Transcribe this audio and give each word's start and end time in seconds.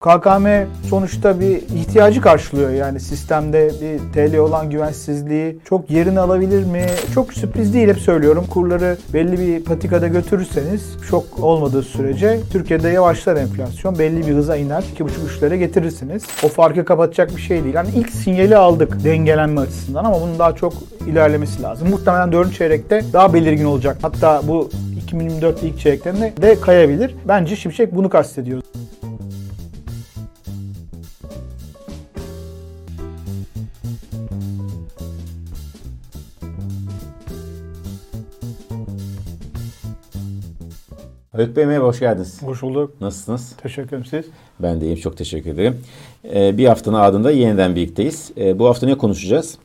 KKM 0.00 0.46
sonuçta 0.88 1.40
bir 1.40 1.56
ihtiyacı 1.56 2.20
karşılıyor 2.20 2.70
yani 2.70 3.00
sistemde 3.00 3.70
bir 3.80 4.12
TL 4.12 4.36
olan 4.36 4.70
güvensizliği 4.70 5.58
çok 5.64 5.90
yerini 5.90 6.20
alabilir 6.20 6.64
mi? 6.64 6.86
Çok 7.14 7.32
sürpriz 7.32 7.74
değil 7.74 7.88
hep 7.88 7.98
söylüyorum. 7.98 8.44
Kurları 8.50 8.96
belli 9.14 9.38
bir 9.38 9.64
patikada 9.64 10.08
götürürseniz 10.08 10.96
şok 11.10 11.24
olmadığı 11.42 11.82
sürece 11.82 12.40
Türkiye'de 12.52 12.88
yavaşlar 12.88 13.36
enflasyon. 13.36 13.98
Belli 13.98 14.26
bir 14.26 14.34
hıza 14.34 14.56
iner. 14.56 14.84
2,5-3'lere 14.98 15.56
getirirsiniz. 15.56 16.24
O 16.44 16.48
farkı 16.48 16.84
kapatacak 16.84 17.36
bir 17.36 17.42
şey 17.42 17.64
değil. 17.64 17.74
Yani 17.74 17.88
ilk 17.96 18.10
sinyali 18.10 18.56
aldık 18.56 19.04
dengelenme 19.04 19.60
açısından 19.60 20.04
ama 20.04 20.20
bunun 20.20 20.38
daha 20.38 20.54
çok 20.54 20.72
ilerlemesi 21.06 21.62
lazım. 21.62 21.90
Muhtemelen 21.90 22.32
4. 22.32 22.54
çeyrekte 22.54 23.04
daha 23.12 23.34
belirgin 23.34 23.64
olacak. 23.64 23.96
Hatta 24.02 24.42
bu 24.48 24.70
2024 25.02 25.62
ilk 25.62 25.78
çeyreklerinde 25.78 26.32
de 26.42 26.60
kayabilir. 26.60 27.14
Bence 27.28 27.56
Şimşek 27.56 27.94
bunu 27.94 28.08
kastediyor. 28.08 28.62
Haluk 41.32 41.56
Bey 41.56 41.66
merhaba, 41.66 41.86
hoş 41.86 42.00
geldiniz. 42.00 42.42
Hoş 42.42 42.62
bulduk. 42.62 43.00
Nasılsınız? 43.00 43.56
Teşekkür 43.62 43.88
ederim 43.88 44.04
siz. 44.04 44.24
Ben 44.60 44.80
de 44.80 44.84
iyiyim, 44.84 44.98
çok 44.98 45.16
teşekkür 45.16 45.50
ederim. 45.50 45.80
Ee, 46.34 46.58
bir 46.58 46.66
haftanın 46.66 46.96
ardında 46.96 47.30
yeniden 47.30 47.76
birlikteyiz. 47.76 48.32
Ee, 48.36 48.58
bu 48.58 48.66
hafta 48.66 48.86
ne 48.86 48.98
konuşacağız? 48.98 49.58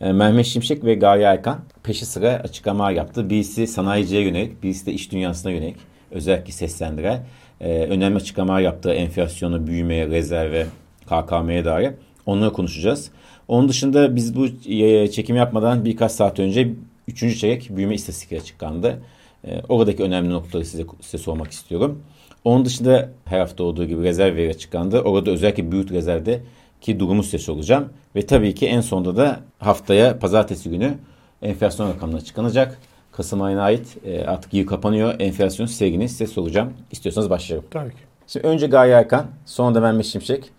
Ee, 0.00 0.12
Mehmet 0.12 0.46
Şimşek 0.46 0.84
ve 0.84 0.94
Gaye 0.94 1.28
Aykan 1.28 1.58
peşi 1.82 2.06
sıra 2.06 2.28
açıklamalar 2.28 2.90
yaptı. 2.90 3.30
Birisi 3.30 3.66
sanayiciye 3.66 4.22
yönelik, 4.22 4.62
birisi 4.62 4.86
de 4.86 4.92
iş 4.92 5.12
dünyasına 5.12 5.52
yönelik. 5.52 5.76
Özellikle 6.10 6.52
seslendiren. 6.52 7.26
Ee, 7.60 7.82
önemli 7.82 8.16
açıklamalar 8.16 8.60
yaptı. 8.60 8.90
Enflasyonu, 8.90 9.66
büyümeye, 9.66 10.08
rezerve, 10.08 10.66
KKM'ye 11.06 11.64
dair. 11.64 11.90
Onları 12.26 12.52
konuşacağız. 12.52 13.10
Onun 13.48 13.68
dışında 13.68 14.16
biz 14.16 14.36
bu 14.36 14.46
e, 14.72 15.10
çekim 15.10 15.36
yapmadan 15.36 15.84
birkaç 15.84 16.12
saat 16.12 16.38
önce 16.38 16.72
3. 17.08 17.40
çeyrek 17.40 17.68
büyüme 17.70 17.94
istatistikleri 17.94 18.40
açıklandı. 18.40 19.02
E, 19.44 19.62
oradaki 19.68 20.02
önemli 20.02 20.30
noktaları 20.30 20.66
size, 20.66 20.84
size 21.00 21.18
sormak 21.18 21.50
istiyorum. 21.50 22.02
Onun 22.44 22.64
dışında 22.64 23.10
her 23.24 23.40
hafta 23.40 23.64
olduğu 23.64 23.84
gibi 23.84 24.02
rezerv 24.02 24.36
veri 24.36 24.50
açıklandı. 24.50 25.00
Orada 25.00 25.30
özellikle 25.30 25.72
büyük 25.72 25.90
rezervde 25.90 26.40
ki 26.80 27.00
durumu 27.00 27.22
size 27.22 27.38
soracağım. 27.38 27.88
Ve 28.16 28.26
tabii 28.26 28.54
ki 28.54 28.66
en 28.66 28.80
sonunda 28.80 29.16
da 29.16 29.40
haftaya 29.58 30.18
pazartesi 30.18 30.70
günü 30.70 30.94
enflasyon 31.42 31.88
rakamları 31.88 32.20
açıklanacak. 32.20 32.78
Kasım 33.12 33.42
ayına 33.42 33.62
ait 33.62 33.96
e, 34.04 34.24
artık 34.24 34.54
yıl 34.54 34.66
kapanıyor. 34.66 35.14
Enflasyon 35.20 35.66
sevgini 35.66 36.08
size 36.08 36.26
soracağım. 36.26 36.72
İstiyorsanız 36.90 37.30
başlayalım. 37.30 37.66
Tabii 37.70 37.90
ki. 37.90 37.96
Şimdi 38.26 38.46
önce 38.46 38.66
Gaye 38.66 38.92
Erkan, 38.92 39.26
sonra 39.46 39.74
da 39.74 39.80
Mehmet 39.80 40.06
Şimşek 40.06 40.50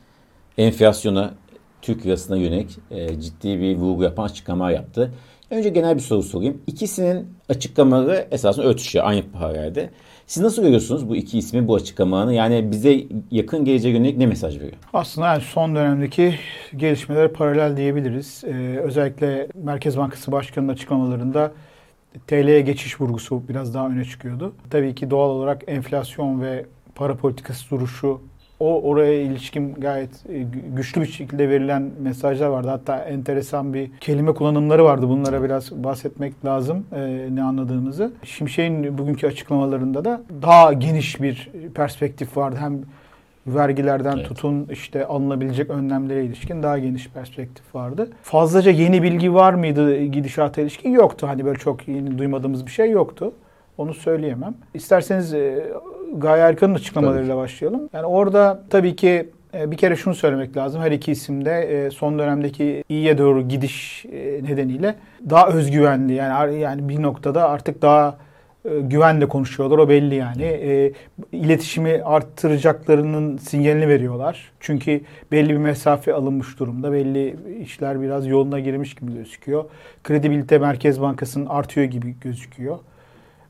enflasyona, 0.57 1.33
Türk 1.81 2.05
lirasına 2.05 2.38
yönelik 2.38 2.77
e, 2.91 3.22
ciddi 3.22 3.61
bir 3.61 3.75
vurgu 3.75 4.03
yapan 4.03 4.23
açıklama 4.23 4.72
yaptı. 4.72 5.13
Önce 5.52 5.69
genel 5.69 5.95
bir 5.95 6.02
soru 6.02 6.23
sorayım. 6.23 6.61
İkisinin 6.67 7.28
açıklamaları 7.50 8.28
esasında 8.31 8.66
örtüşüyor 8.66 9.05
aynı 9.05 9.23
paralelde. 9.31 9.89
Siz 10.28 10.44
nasıl 10.44 10.61
görüyorsunuz 10.61 11.09
bu 11.09 11.16
iki 11.16 11.38
ismin 11.38 11.67
bu 11.67 11.75
açıklamalarını? 11.75 12.33
Yani 12.33 12.72
bize 12.72 13.03
yakın 13.31 13.66
geleceğe 13.66 13.89
yönelik 13.89 14.17
ne 14.17 14.25
mesaj 14.25 14.56
veriyor? 14.56 14.73
Aslında 14.94 15.28
yani 15.28 15.41
son 15.41 15.75
dönemdeki 15.75 16.36
gelişmeler 16.75 17.33
paralel 17.33 17.78
diyebiliriz. 17.78 18.44
Ee, 18.47 18.80
özellikle 18.83 19.47
Merkez 19.56 19.97
Bankası 19.97 20.31
Başkanı'nın 20.31 20.73
açıklamalarında 20.73 21.52
TL'ye 22.28 22.61
geçiş 22.61 23.02
vurgusu 23.02 23.44
biraz 23.50 23.73
daha 23.73 23.88
öne 23.88 24.06
çıkıyordu. 24.06 24.53
Tabii 24.69 24.95
ki 24.95 25.09
doğal 25.09 25.30
olarak 25.30 25.63
enflasyon 25.67 26.41
ve 26.41 26.66
para 26.95 27.16
politikası 27.16 27.69
duruşu 27.69 28.22
o 28.59 28.81
oraya 28.81 29.21
ilişkin 29.21 29.73
gayet 29.73 30.29
e, 30.29 30.45
güçlü 30.75 31.02
bir 31.02 31.05
şekilde 31.05 31.49
verilen 31.49 31.91
mesajlar 31.99 32.47
vardı. 32.47 32.67
Hatta 32.67 32.97
enteresan 32.97 33.73
bir 33.73 33.91
kelime 33.99 34.33
kullanımları 34.33 34.85
vardı. 34.85 35.09
Bunlara 35.09 35.43
biraz 35.43 35.71
bahsetmek 35.71 36.45
lazım 36.45 36.85
e, 36.95 37.27
ne 37.31 37.44
anladığınızı. 37.44 38.11
Şimşek'in 38.23 38.97
bugünkü 38.97 39.28
açıklamalarında 39.28 40.06
da 40.06 40.22
daha 40.41 40.73
geniş 40.73 41.22
bir 41.22 41.50
perspektif 41.75 42.38
vardı. 42.38 42.56
Hem 42.59 42.81
vergilerden 43.47 44.17
evet. 44.17 44.28
tutun 44.28 44.67
işte 44.72 45.05
alınabilecek 45.05 45.69
önlemlere 45.69 46.25
ilişkin 46.25 46.63
daha 46.63 46.79
geniş 46.79 47.09
perspektif 47.09 47.75
vardı. 47.75 48.09
Fazlaca 48.23 48.72
yeni 48.72 49.03
bilgi 49.03 49.34
var 49.34 49.53
mıydı 49.53 50.03
gidişata 50.03 50.61
ilişkin? 50.61 50.91
Yoktu. 50.91 51.28
Hani 51.28 51.45
böyle 51.45 51.59
çok 51.59 51.88
yeni 51.88 52.17
duymadığımız 52.17 52.66
bir 52.66 52.72
şey 52.72 52.91
yoktu. 52.91 53.34
Onu 53.78 53.94
söyleyemem. 53.94 54.55
İsterseniz 54.73 55.34
e, 55.34 55.73
Gaye 56.18 56.44
Erkan'ın 56.44 56.75
açıklamalarıyla 56.75 57.34
tabii. 57.34 57.44
başlayalım. 57.44 57.90
Yani 57.94 58.06
orada 58.06 58.64
tabii 58.70 58.96
ki 58.96 59.30
e, 59.53 59.72
bir 59.72 59.78
kere 59.78 59.96
şunu 59.96 60.16
söylemek 60.16 60.58
lazım. 60.58 60.81
Her 60.81 60.92
iki 60.92 61.12
isim 61.12 61.46
de 61.46 61.52
e, 61.62 61.92
son 61.92 62.20
dönemdeki 62.20 62.84
iyiye 62.90 63.18
doğru 63.18 63.47
gidiş 63.47 64.06
e, 64.06 64.44
nedeniyle 64.44 64.96
daha 65.30 65.47
özgüvenli. 65.47 66.14
Yani 66.14 66.59
yani 66.59 66.90
bir 66.90 67.02
noktada 67.02 67.50
artık 67.50 67.81
daha 67.81 68.18
güvenle 68.81 69.28
konuşuyorlar. 69.28 69.78
O 69.78 69.90
belli 69.90 70.16
yani. 70.16 70.44
E, 70.44 70.94
iletişimi 71.31 72.02
arttıracaklarının 72.06 73.38
sinyalini 73.38 73.88
veriyorlar. 73.88 74.52
Çünkü 74.59 75.02
belli 75.31 75.50
bir 75.50 75.58
mesafe 75.58 76.14
alınmış 76.14 76.59
durumda. 76.59 76.91
Belli 76.91 77.36
işler 77.62 78.02
biraz 78.02 78.28
yoluna 78.28 78.59
girmiş 78.59 78.96
gibi 78.96 79.14
gözüküyor. 79.14 79.66
Kredibilite 80.03 80.58
Merkez 80.58 81.02
Bankası'nın 81.02 81.46
artıyor 81.46 81.88
gibi 81.88 82.16
gözüküyor. 82.22 82.78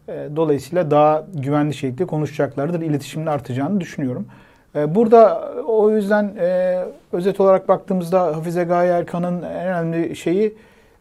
E, 0.09 0.35
dolayısıyla 0.35 0.91
daha 0.91 1.25
güvenli 1.33 1.73
şekilde 1.73 2.05
konuşacaklardır. 2.05 2.81
İletişimin 2.81 3.25
artacağını 3.25 3.81
düşünüyorum. 3.81 4.25
E, 4.75 4.95
burada 4.95 5.51
o 5.67 5.91
yüzden 5.91 6.35
e, 6.39 6.79
özet 7.11 7.39
olarak 7.39 7.67
baktığımızda 7.67 8.21
Hafize 8.21 8.63
Gaye 8.63 8.91
Erkan'ın 8.91 9.41
en 9.41 9.67
önemli 9.67 10.15
şeyi 10.15 10.55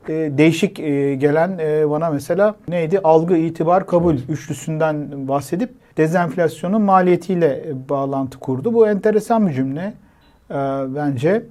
değişik 0.08 0.76
gelen 1.20 1.58
bana 1.90 2.10
mesela 2.10 2.54
neydi? 2.68 3.00
Algı, 3.04 3.36
itibar, 3.36 3.86
kabul 3.86 4.14
üçlüsünden 4.28 5.28
bahsedip 5.28 5.70
dezenflasyonun 5.96 6.82
maliyetiyle 6.82 7.64
bağlantı 7.88 8.38
kurdu. 8.38 8.74
Bu 8.74 8.88
enteresan 8.88 9.48
bir 9.48 9.52
cümle 9.52 9.94
bence. 10.94 11.42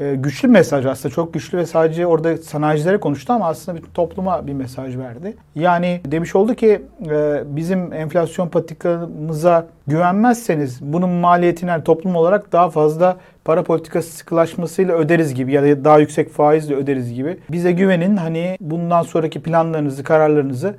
Ee, 0.00 0.14
güçlü 0.14 0.48
mesaj 0.48 0.86
aslında 0.86 1.14
çok 1.14 1.34
güçlü 1.34 1.58
ve 1.58 1.66
sadece 1.66 2.06
orada 2.06 2.36
sanayicilere 2.36 3.00
konuştu 3.00 3.32
ama 3.32 3.46
aslında 3.46 3.78
bütün 3.78 3.92
topluma 3.92 4.46
bir 4.46 4.52
mesaj 4.52 4.96
verdi. 4.96 5.36
Yani 5.54 6.00
demiş 6.04 6.36
oldu 6.36 6.54
ki 6.54 6.82
e, 7.10 7.42
bizim 7.46 7.92
enflasyon 7.92 8.48
patikamıza 8.48 9.66
güvenmezseniz 9.86 10.78
bunun 10.82 11.10
maliyetini 11.10 11.84
toplum 11.84 12.16
olarak 12.16 12.52
daha 12.52 12.70
fazla 12.70 13.16
para 13.44 13.62
politikası 13.62 14.12
sıkılaşmasıyla 14.12 14.96
öderiz 14.96 15.34
gibi 15.34 15.52
ya 15.52 15.62
da 15.62 15.84
daha 15.84 15.98
yüksek 15.98 16.30
faizle 16.30 16.74
öderiz 16.74 17.14
gibi. 17.14 17.38
Bize 17.50 17.72
güvenin 17.72 18.16
hani 18.16 18.56
bundan 18.60 19.02
sonraki 19.02 19.42
planlarınızı, 19.42 20.04
kararlarınızı 20.04 20.74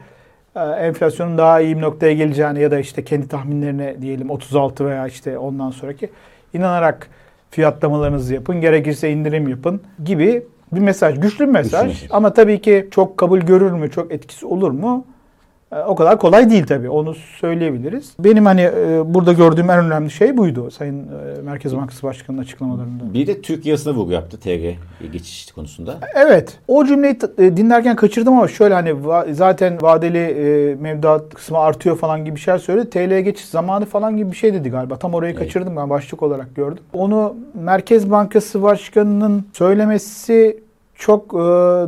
e, 0.56 0.60
enflasyonun 0.60 1.38
daha 1.38 1.62
iyi 1.62 1.78
bir 1.78 1.82
noktaya 1.82 2.14
geleceğini 2.14 2.62
ya 2.62 2.72
da 2.72 2.80
işte 2.80 3.04
kendi 3.04 3.28
tahminlerine 3.28 4.02
diyelim 4.02 4.30
36 4.30 4.86
veya 4.86 5.08
işte 5.08 5.38
ondan 5.38 5.70
sonraki 5.70 6.10
inanarak 6.54 7.08
fiyatlamalarınızı 7.52 8.34
yapın, 8.34 8.62
gerekirse 8.62 9.12
indirim 9.12 9.48
yapın 9.48 9.82
gibi 10.04 10.44
bir 10.72 10.80
mesaj. 10.80 11.20
Güçlü 11.20 11.46
bir 11.48 11.52
mesaj 11.52 11.92
Güçlü. 11.92 12.08
ama 12.16 12.34
tabii 12.34 12.62
ki 12.62 12.88
çok 12.92 13.18
kabul 13.18 13.40
görür 13.40 13.72
mü, 13.72 13.92
çok 13.92 14.12
etkisi 14.12 14.46
olur 14.46 14.72
mu? 14.72 15.06
E, 15.72 15.80
o 15.80 15.96
kadar 15.96 16.20
kolay 16.20 16.50
değil 16.50 16.66
tabii. 16.66 16.90
Onu 16.90 17.16
söyleyebiliriz. 17.16 18.14
Benim 18.20 18.46
hani 18.46 18.62
e, 18.62 19.14
burada 19.14 19.34
gördüğüm 19.34 19.70
en 19.70 19.86
önemli 19.86 20.12
şey 20.12 20.38
buydu 20.38 20.72
Sayın 20.72 21.00
e, 21.00 21.42
Merkez 21.42 21.76
Bankası 21.76 22.04
Başkanı'nın 22.04 22.42
açıklamalarında. 22.42 23.14
Bir 23.14 23.28
de 23.28 23.42
Türk 23.42 23.66
lirasına 23.66 23.94
vurgu 23.94 24.12
yaptı 24.12 24.40
TG 24.40 24.76
geçiş 25.12 25.52
konusunda. 25.52 25.98
Evet. 26.16 26.60
O 26.68 26.86
cümleyi 26.86 27.20
dinlerken 27.38 27.96
kaçırdım 27.96 28.34
ama 28.34 28.48
şöyle 28.48 28.74
hani 28.74 28.96
zaten 29.34 29.82
vadeli 29.82 30.78
mevduat 30.80 31.34
kısmı 31.34 31.58
artıyor 31.58 31.98
falan 31.98 32.26
gibi 32.26 32.36
bir 32.36 32.42
şeyler 32.42 32.60
söyledi. 32.60 32.90
TL'ye 32.90 33.22
geçiş 33.22 33.46
zamanı 33.46 33.86
falan 33.86 34.18
gibi 34.18 34.32
bir 34.32 34.38
şey 34.38 34.54
dedi 34.54 34.70
galiba. 34.70 34.96
Tam 34.96 35.14
orayı 35.14 35.34
evet. 35.34 35.44
kaçırdım 35.44 35.76
ben 35.76 35.90
başlık 35.90 36.24
olarak 36.24 36.56
gördüm. 36.56 36.84
Onu 36.94 37.36
Merkez 37.54 38.12
Bankası 38.12 38.62
Başkanı'nın 38.62 39.46
söylemesi 39.54 40.64
çok 40.96 41.34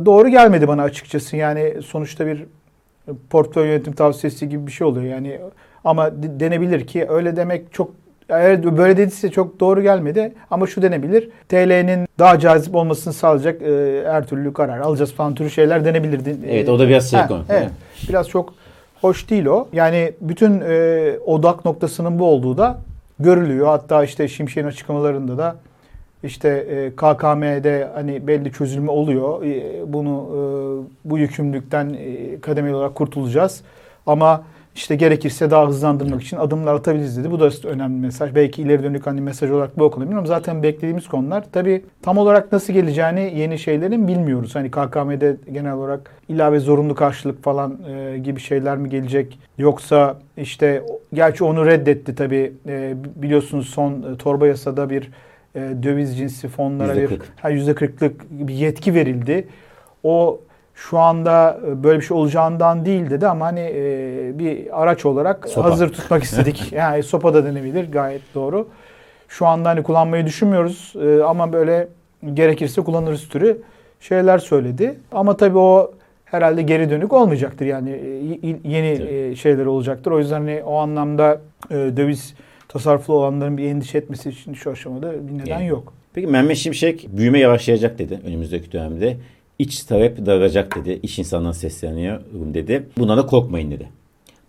doğru 0.06 0.28
gelmedi 0.28 0.68
bana 0.68 0.82
açıkçası. 0.82 1.36
Yani 1.36 1.74
sonuçta 1.82 2.26
bir 2.26 2.44
portföy 3.30 3.66
yönetim 3.66 3.92
tavsiyesi 3.92 4.48
gibi 4.48 4.66
bir 4.66 4.72
şey 4.72 4.86
oluyor. 4.86 5.04
Yani 5.04 5.40
ama 5.84 6.10
denebilir 6.22 6.86
ki 6.86 7.06
öyle 7.08 7.36
demek 7.36 7.72
çok 7.72 7.90
eğer 8.28 8.78
böyle 8.78 8.96
dediyse 8.96 9.30
çok 9.30 9.60
doğru 9.60 9.82
gelmedi 9.82 10.32
ama 10.50 10.66
şu 10.66 10.82
denebilir. 10.82 11.30
TL'nin 11.48 12.08
daha 12.18 12.38
cazip 12.38 12.74
olmasını 12.74 13.12
sağlayacak 13.12 13.62
e, 13.62 14.02
her 14.06 14.26
türlü 14.26 14.52
karar 14.52 14.78
alacağız 14.80 15.12
falan 15.12 15.34
türü 15.34 15.50
şeyler 15.50 15.84
denebilirdi. 15.84 16.36
Evet 16.48 16.68
o 16.68 16.78
da 16.78 16.88
biraz 16.88 17.10
şey 17.10 17.26
konu. 17.26 17.44
Evet, 17.48 17.70
biraz 18.08 18.28
çok 18.28 18.54
hoş 19.00 19.30
değil 19.30 19.46
o. 19.46 19.68
Yani 19.72 20.12
bütün 20.20 20.60
e, 20.60 21.12
odak 21.26 21.64
noktasının 21.64 22.18
bu 22.18 22.24
olduğu 22.24 22.58
da 22.58 22.78
görülüyor. 23.18 23.66
Hatta 23.66 24.04
işte 24.04 24.28
Şimşek'in 24.28 24.66
açıklamalarında 24.66 25.38
da 25.38 25.56
işte 26.24 26.48
e, 26.48 26.90
KKM'de 26.90 27.90
hani 27.94 28.26
belli 28.26 28.52
çözülme 28.52 28.90
oluyor. 28.90 29.42
E, 29.42 29.92
bunu 29.92 30.26
e, 30.30 31.10
bu 31.10 31.18
yükümlülükten 31.18 31.96
kademeli 32.40 32.74
olarak 32.74 32.94
kurtulacağız. 32.94 33.62
Ama 34.06 34.44
işte 34.74 34.96
gerekirse 34.96 35.50
daha 35.50 35.66
hızlandırmak 35.68 36.22
için 36.22 36.36
adımlar 36.36 36.74
atabiliriz 36.74 37.18
dedi. 37.18 37.30
Bu 37.30 37.40
da 37.40 37.50
önemli 37.68 38.00
mesaj. 38.00 38.34
Belki 38.34 38.62
ileri 38.62 38.82
dönük 38.82 39.06
hani 39.06 39.20
mesaj 39.20 39.50
olarak 39.50 39.78
bu 39.78 39.84
okunabilir 39.84 40.16
ama 40.16 40.26
zaten 40.26 40.62
beklediğimiz 40.62 41.08
konular. 41.08 41.44
Tabii 41.52 41.84
tam 42.02 42.18
olarak 42.18 42.52
nasıl 42.52 42.72
geleceğini 42.72 43.32
yeni 43.36 43.58
şeylerin 43.58 44.08
bilmiyoruz. 44.08 44.54
Hani 44.54 44.70
KKM'de 44.70 45.36
genel 45.52 45.72
olarak 45.72 46.10
ilave 46.28 46.60
zorunlu 46.60 46.94
karşılık 46.94 47.42
falan 47.42 47.78
e, 47.88 48.18
gibi 48.18 48.40
şeyler 48.40 48.76
mi 48.76 48.88
gelecek? 48.88 49.38
Yoksa 49.58 50.18
işte 50.36 50.82
gerçi 51.14 51.44
onu 51.44 51.66
reddetti 51.66 52.14
tabii. 52.14 52.52
E, 52.68 52.94
biliyorsunuz 53.16 53.68
son 53.68 53.92
e, 53.92 54.16
torba 54.16 54.46
yasada 54.46 54.90
bir 54.90 55.10
e, 55.54 55.60
döviz 55.82 56.18
cinsi 56.18 56.48
fonlara 56.48 56.94
%40. 56.94 57.10
bir 57.10 57.20
ha, 57.42 57.50
%40'lık 57.50 58.20
bir 58.30 58.54
yetki 58.54 58.94
verildi. 58.94 59.48
O 60.02 60.40
şu 60.74 60.98
anda 60.98 61.60
e, 61.66 61.84
böyle 61.84 61.98
bir 62.00 62.04
şey 62.04 62.16
olacağından 62.16 62.86
değil 62.86 63.10
dedi 63.10 63.26
ama 63.26 63.46
hani 63.46 63.60
e, 63.74 64.38
bir 64.38 64.82
araç 64.82 65.06
olarak 65.06 65.48
Sopa. 65.48 65.70
hazır 65.70 65.88
tutmak 65.92 66.22
istedik. 66.28 66.72
yani 66.72 67.02
sopa 67.02 67.34
da 67.34 67.44
denebilir 67.44 67.92
gayet 67.92 68.22
doğru. 68.34 68.68
Şu 69.28 69.46
anda 69.46 69.68
hani 69.68 69.82
kullanmayı 69.82 70.26
düşünmüyoruz 70.26 70.92
e, 71.02 71.22
ama 71.22 71.52
böyle 71.52 71.88
gerekirse 72.34 72.82
kullanırız 72.82 73.28
türü 73.28 73.58
şeyler 74.00 74.38
söyledi. 74.38 74.94
Ama 75.12 75.36
tabii 75.36 75.58
o 75.58 75.92
herhalde 76.24 76.62
geri 76.62 76.90
dönük 76.90 77.12
olmayacaktır 77.12 77.66
yani 77.66 77.90
e, 77.90 78.46
yeni 78.64 78.98
Tabii. 78.98 79.08
e, 79.08 79.36
şeyler 79.36 79.66
olacaktır. 79.66 80.10
O 80.10 80.18
yüzden 80.18 80.40
hani 80.40 80.62
o 80.64 80.76
anlamda 80.76 81.40
e, 81.70 81.74
döviz 81.74 82.34
tasarruflu 82.74 83.14
olanların 83.14 83.58
bir 83.58 83.64
endişe 83.64 83.98
etmesi 83.98 84.30
için 84.30 84.54
şu 84.54 84.70
aşamada 84.70 85.28
bir 85.28 85.38
neden 85.38 85.50
Yani. 85.50 85.66
yok. 85.66 85.92
Peki 86.14 86.26
Mehmet 86.26 86.56
Şimşek 86.56 87.08
büyüme 87.12 87.38
yavaşlayacak 87.38 87.98
dedi 87.98 88.20
önümüzdeki 88.26 88.72
dönemde. 88.72 89.16
İç 89.58 89.84
talep 89.84 90.26
daralacak 90.26 90.76
dedi. 90.76 91.00
İş 91.02 91.18
insanlarına 91.18 91.54
sesleniyorum 91.54 92.54
dedi. 92.54 92.86
Buna 92.98 93.16
da 93.16 93.26
korkmayın 93.26 93.70
dedi. 93.70 93.88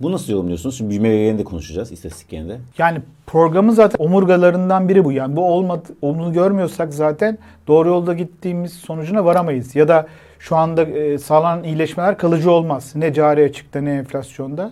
Bu 0.01 0.11
nasıl 0.11 0.33
yorumluyorsunuz? 0.33 0.77
Şimdi 0.77 0.89
büyüme 0.89 1.09
verilerini 1.09 1.39
de 1.39 1.43
konuşacağız 1.43 1.91
istatistiklerinde. 1.91 2.57
Yani 2.77 2.99
programın 3.27 3.73
zaten 3.73 4.05
omurgalarından 4.05 4.89
biri 4.89 5.05
bu. 5.05 5.11
Yani 5.11 5.35
bu 5.35 5.45
olmadı, 5.45 5.83
onu 6.01 6.33
görmüyorsak 6.33 6.93
zaten 6.93 7.37
doğru 7.67 7.89
yolda 7.89 8.13
gittiğimiz 8.13 8.73
sonucuna 8.73 9.25
varamayız. 9.25 9.75
Ya 9.75 9.87
da 9.87 10.07
şu 10.39 10.55
anda 10.55 10.83
e, 10.83 11.17
sağlanan 11.17 11.63
iyileşmeler 11.63 12.17
kalıcı 12.17 12.51
olmaz. 12.51 12.91
Ne 12.95 13.13
cari 13.13 13.43
açıkta 13.43 13.81
ne 13.81 13.91
enflasyonda. 13.93 14.71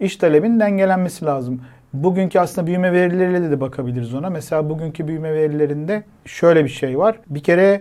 İş 0.00 0.16
talebinin 0.16 0.60
dengelenmesi 0.60 1.24
lazım. 1.24 1.60
Bugünkü 1.92 2.38
aslında 2.38 2.66
büyüme 2.66 2.92
verileriyle 2.92 3.50
de 3.50 3.60
bakabiliriz 3.60 4.14
ona. 4.14 4.30
Mesela 4.30 4.70
bugünkü 4.70 5.08
büyüme 5.08 5.34
verilerinde 5.34 6.02
şöyle 6.24 6.64
bir 6.64 6.70
şey 6.70 6.98
var. 6.98 7.16
Bir 7.26 7.42
kere 7.42 7.80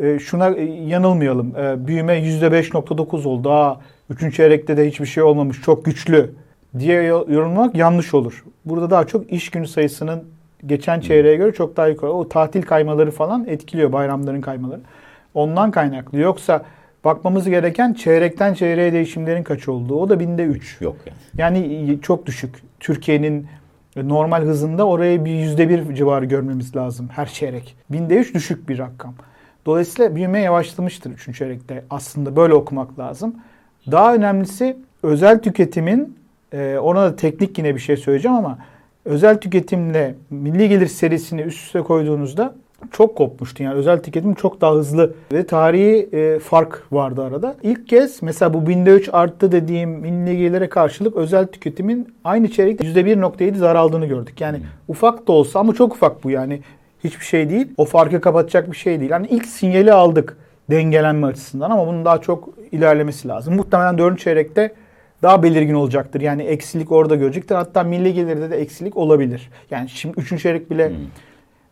e, 0.00 0.18
şuna 0.18 0.50
e, 0.50 0.62
yanılmayalım. 0.64 1.56
E, 1.56 1.86
büyüme 1.86 2.12
%5.9 2.18 3.28
oldu. 3.28 3.44
Daha 3.44 3.80
3. 4.10 4.36
çeyrekte 4.36 4.76
de 4.76 4.88
hiçbir 4.88 5.06
şey 5.06 5.22
olmamış. 5.22 5.62
Çok 5.62 5.84
güçlü 5.84 6.30
diye 6.78 7.02
yo- 7.02 7.26
yorumlamak 7.28 7.74
yanlış 7.74 8.14
olur. 8.14 8.44
Burada 8.64 8.90
daha 8.90 9.06
çok 9.06 9.32
iş 9.32 9.50
günü 9.50 9.66
sayısının 9.66 10.24
geçen 10.66 11.00
çeyreğe 11.00 11.36
göre 11.36 11.52
çok 11.52 11.76
daha 11.76 11.88
yukarı. 11.88 12.12
O 12.12 12.28
tatil 12.28 12.62
kaymaları 12.62 13.10
falan 13.10 13.44
etkiliyor 13.48 13.92
bayramların 13.92 14.40
kaymaları. 14.40 14.80
Ondan 15.34 15.70
kaynaklı. 15.70 16.18
Yoksa 16.18 16.62
bakmamız 17.04 17.48
gereken 17.48 17.92
çeyrekten 17.92 18.54
çeyreğe 18.54 18.92
değişimlerin 18.92 19.42
kaç 19.42 19.68
olduğu. 19.68 20.00
O 20.00 20.08
da 20.08 20.20
binde 20.20 20.44
3. 20.44 20.80
Yok 20.80 20.96
yani. 21.06 21.16
Yani 21.38 21.98
çok 22.02 22.26
düşük. 22.26 22.54
Türkiye'nin 22.84 23.46
normal 23.96 24.42
hızında 24.42 24.86
oraya 24.86 25.24
bir 25.24 25.30
yüzde 25.30 25.68
bir 25.68 25.94
civarı 25.94 26.24
görmemiz 26.24 26.76
lazım 26.76 27.08
her 27.12 27.26
çeyrek. 27.26 27.76
Binde 27.90 28.16
üç 28.16 28.34
düşük 28.34 28.68
bir 28.68 28.78
rakam. 28.78 29.14
Dolayısıyla 29.66 30.14
büyüme 30.14 30.40
yavaşlamıştır 30.40 31.10
üçüncü 31.10 31.38
çeyrekte. 31.38 31.84
Aslında 31.90 32.36
böyle 32.36 32.54
okumak 32.54 32.98
lazım. 32.98 33.36
Daha 33.90 34.14
önemlisi 34.14 34.76
özel 35.02 35.42
tüketimin, 35.42 36.18
e, 36.52 36.78
ona 36.78 37.02
da 37.02 37.16
teknik 37.16 37.58
yine 37.58 37.74
bir 37.74 37.80
şey 37.80 37.96
söyleyeceğim 37.96 38.36
ama 38.36 38.58
özel 39.04 39.40
tüketimle 39.40 40.14
milli 40.30 40.68
gelir 40.68 40.86
serisini 40.86 41.40
üst 41.40 41.66
üste 41.66 41.80
koyduğunuzda 41.80 42.54
çok 42.92 43.16
kopmuştu. 43.16 43.62
Yani 43.62 43.74
özel 43.74 44.02
tüketim 44.02 44.34
çok 44.34 44.60
daha 44.60 44.74
hızlı 44.74 45.14
ve 45.32 45.46
tarihi 45.46 46.08
e, 46.12 46.38
fark 46.38 46.82
vardı 46.92 47.22
arada. 47.22 47.56
İlk 47.62 47.88
kez 47.88 48.22
mesela 48.22 48.54
bu 48.54 48.66
binde 48.66 48.90
3 48.90 49.08
arttı 49.12 49.52
dediğim 49.52 49.90
milli 49.90 50.38
gelire 50.38 50.68
karşılık 50.68 51.16
özel 51.16 51.46
tüketimin 51.46 52.14
aynı 52.24 52.50
çeyrekte 52.50 52.86
%1.7 52.86 53.60
daraldığını 53.60 54.06
gördük. 54.06 54.40
Yani 54.40 54.60
ufak 54.88 55.28
da 55.28 55.32
olsa 55.32 55.60
ama 55.60 55.74
çok 55.74 55.94
ufak 55.94 56.24
bu 56.24 56.30
yani 56.30 56.60
hiçbir 57.04 57.24
şey 57.24 57.50
değil. 57.50 57.66
O 57.76 57.84
farkı 57.84 58.20
kapatacak 58.20 58.72
bir 58.72 58.76
şey 58.76 59.00
değil. 59.00 59.10
Yani 59.10 59.26
ilk 59.30 59.46
sinyali 59.46 59.92
aldık 59.92 60.36
dengelenme 60.70 61.26
açısından 61.26 61.70
ama 61.70 61.86
bunun 61.86 62.04
daha 62.04 62.20
çok 62.20 62.48
ilerlemesi 62.72 63.28
lazım. 63.28 63.54
Muhtemelen 63.54 63.98
4. 63.98 64.18
çeyrekte 64.20 64.74
daha 65.22 65.42
belirgin 65.42 65.74
olacaktır. 65.74 66.20
Yani 66.20 66.42
eksilik 66.42 66.92
orada 66.92 67.16
görecektir. 67.16 67.54
Hatta 67.54 67.82
milli 67.82 68.14
gelirde 68.14 68.50
de 68.50 68.56
eksilik 68.56 68.96
olabilir. 68.96 69.50
Yani 69.70 69.88
şimdi 69.88 70.20
3. 70.20 70.42
çeyrek 70.42 70.70
bile 70.70 70.92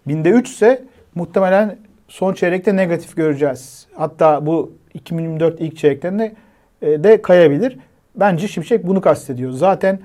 binde 0.06 0.30
3 0.30 0.48
ise 0.48 0.84
muhtemelen 1.14 1.78
son 2.08 2.34
çeyrekte 2.34 2.76
negatif 2.76 3.16
göreceğiz. 3.16 3.86
Hatta 3.94 4.46
bu 4.46 4.72
2024 4.94 5.60
ilk 5.60 5.76
çeyreklerinde 5.76 6.34
e, 6.82 7.04
de 7.04 7.22
kayabilir. 7.22 7.78
Bence 8.16 8.48
Şimşek 8.48 8.86
bunu 8.86 9.00
kastediyor. 9.00 9.50
Zaten 9.50 9.98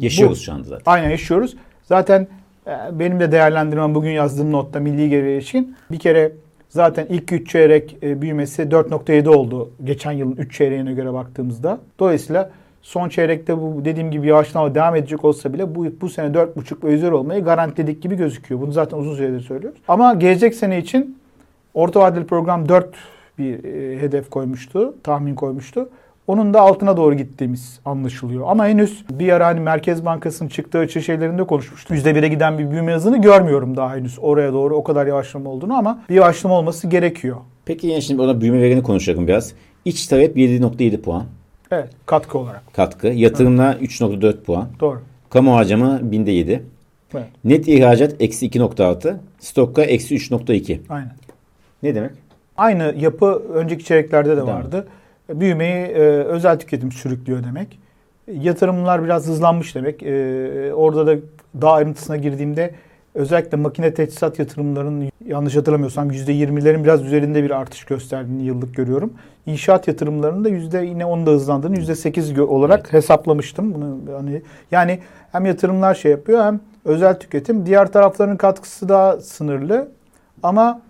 Yaşıyoruz 0.00 0.38
bu- 0.38 0.42
şu 0.42 0.52
anda 0.52 0.64
zaten. 0.64 0.92
Aynen 0.92 1.10
yaşıyoruz. 1.10 1.56
Zaten 1.82 2.26
e, 2.66 2.70
benim 2.98 3.20
de 3.20 3.32
değerlendirmem 3.32 3.94
bugün 3.94 4.10
yazdığım 4.10 4.52
notta 4.52 4.80
milli 4.80 5.08
gelire 5.10 5.34
ilişkin. 5.34 5.76
Bir 5.90 5.98
kere 5.98 6.32
zaten 6.68 7.06
ilk 7.08 7.32
3 7.32 7.50
çeyrek 7.50 7.96
e, 8.02 8.22
büyümesi 8.22 8.62
4.7 8.62 9.28
oldu 9.28 9.70
geçen 9.84 10.12
yılın 10.12 10.36
3 10.36 10.54
çeyreğine 10.56 10.92
göre 10.92 11.12
baktığımızda. 11.12 11.78
Dolayısıyla 11.98 12.50
son 12.82 13.08
çeyrekte 13.08 13.58
bu 13.58 13.84
dediğim 13.84 14.10
gibi 14.10 14.26
yavaşlama 14.26 14.74
devam 14.74 14.96
edecek 14.96 15.24
olsa 15.24 15.52
bile 15.52 15.74
bu, 15.74 15.86
bu 16.00 16.08
sene 16.08 16.26
4.5 16.26 16.84
ve 16.84 16.94
üzeri 16.94 17.14
olmayı 17.14 17.44
garantiledik 17.44 18.02
gibi 18.02 18.16
gözüküyor. 18.16 18.60
Bunu 18.60 18.72
zaten 18.72 18.98
uzun 18.98 19.14
süredir 19.14 19.40
söylüyoruz. 19.40 19.78
Ama 19.88 20.14
gelecek 20.14 20.54
sene 20.54 20.78
için 20.78 21.18
orta 21.74 22.00
vadeli 22.00 22.26
program 22.26 22.68
4 22.68 22.94
bir 23.38 23.64
e, 23.64 23.98
hedef 24.00 24.30
koymuştu, 24.30 24.94
tahmin 25.02 25.34
koymuştu. 25.34 25.88
Onun 26.26 26.54
da 26.54 26.60
altına 26.60 26.96
doğru 26.96 27.14
gittiğimiz 27.14 27.80
anlaşılıyor. 27.84 28.44
Ama 28.46 28.66
henüz 28.66 29.04
bir 29.10 29.32
ara 29.32 29.46
hani 29.46 29.60
Merkez 29.60 30.04
Bankası'nın 30.04 30.48
çıktığı 30.48 30.78
açı 30.78 31.02
şeylerinde 31.02 31.44
konuşmuştuk. 31.44 31.96
%1'e 31.96 32.28
giden 32.28 32.58
bir 32.58 32.70
büyüme 32.70 32.94
hızını 32.94 33.20
görmüyorum 33.22 33.76
daha 33.76 33.96
henüz 33.96 34.18
oraya 34.20 34.52
doğru 34.52 34.76
o 34.76 34.84
kadar 34.84 35.06
yavaşlama 35.06 35.50
olduğunu 35.50 35.74
ama 35.78 36.02
bir 36.08 36.14
yavaşlama 36.14 36.58
olması 36.58 36.86
gerekiyor. 36.86 37.36
Peki 37.64 37.86
yine 37.86 38.00
şimdi 38.00 38.22
ona 38.22 38.40
büyüme 38.40 38.60
verilerini 38.60 38.82
konuşalım 38.82 39.26
biraz. 39.28 39.52
İç 39.84 40.06
talep 40.06 40.36
7.7 40.36 41.00
puan 41.00 41.24
Evet 41.70 41.88
katkı 42.06 42.38
olarak. 42.38 42.74
katkı. 42.74 43.06
Yatırımla 43.06 43.72
3.4 43.72 44.40
puan. 44.42 44.68
Doğru. 44.80 45.00
Kamu 45.30 45.54
harcama 45.54 46.00
binde 46.02 46.30
7. 46.30 46.62
Evet. 47.14 47.26
Net 47.44 47.68
ihracat 47.68 48.14
eksi 48.20 48.48
2.6. 48.48 49.16
Stokka 49.40 49.82
eksi 49.82 50.14
3.2. 50.16 50.78
Aynen. 50.88 51.12
Ne 51.82 51.94
demek? 51.94 52.10
Aynı 52.56 52.94
yapı 52.98 53.42
önceki 53.54 53.84
çeyreklerde 53.84 54.36
de 54.36 54.42
vardı. 54.42 54.86
Büyümeyi 55.34 55.86
e, 55.86 56.00
özel 56.02 56.58
tüketim 56.58 56.92
sürüklüyor 56.92 57.44
demek. 57.44 57.78
Yatırımlar 58.32 59.04
biraz 59.04 59.26
hızlanmış 59.26 59.74
demek. 59.74 60.02
E, 60.02 60.74
orada 60.74 61.06
da 61.06 61.16
daha 61.60 61.72
ayrıntısına 61.72 62.16
girdiğimde 62.16 62.74
özellikle 63.14 63.56
makine 63.56 63.94
teçhizat 63.94 64.38
yatırımlarının 64.38 65.10
yanlış 65.26 65.56
hatırlamıyorsam 65.56 66.10
%20'lerin 66.10 66.84
biraz 66.84 67.02
üzerinde 67.02 67.44
bir 67.44 67.50
artış 67.50 67.84
gösterdiğini 67.84 68.42
yıllık 68.42 68.76
görüyorum. 68.76 69.12
İnşaat 69.46 69.88
yatırımlarının 69.88 70.44
da 70.44 70.48
yüzde 70.48 70.78
yine 70.78 71.04
onu 71.04 71.26
da 71.26 71.30
hızlandığını 71.30 71.76
%8 71.76 72.32
gö- 72.34 72.40
olarak 72.40 72.92
hesaplamıştım. 72.92 73.74
Bunu 73.74 74.16
hani 74.16 74.42
yani 74.70 75.00
hem 75.32 75.46
yatırımlar 75.46 75.94
şey 75.94 76.10
yapıyor 76.10 76.44
hem 76.44 76.60
özel 76.84 77.18
tüketim. 77.18 77.66
Diğer 77.66 77.92
tarafların 77.92 78.36
katkısı 78.36 78.88
daha 78.88 79.16
sınırlı. 79.20 79.88
Ama 80.42 80.80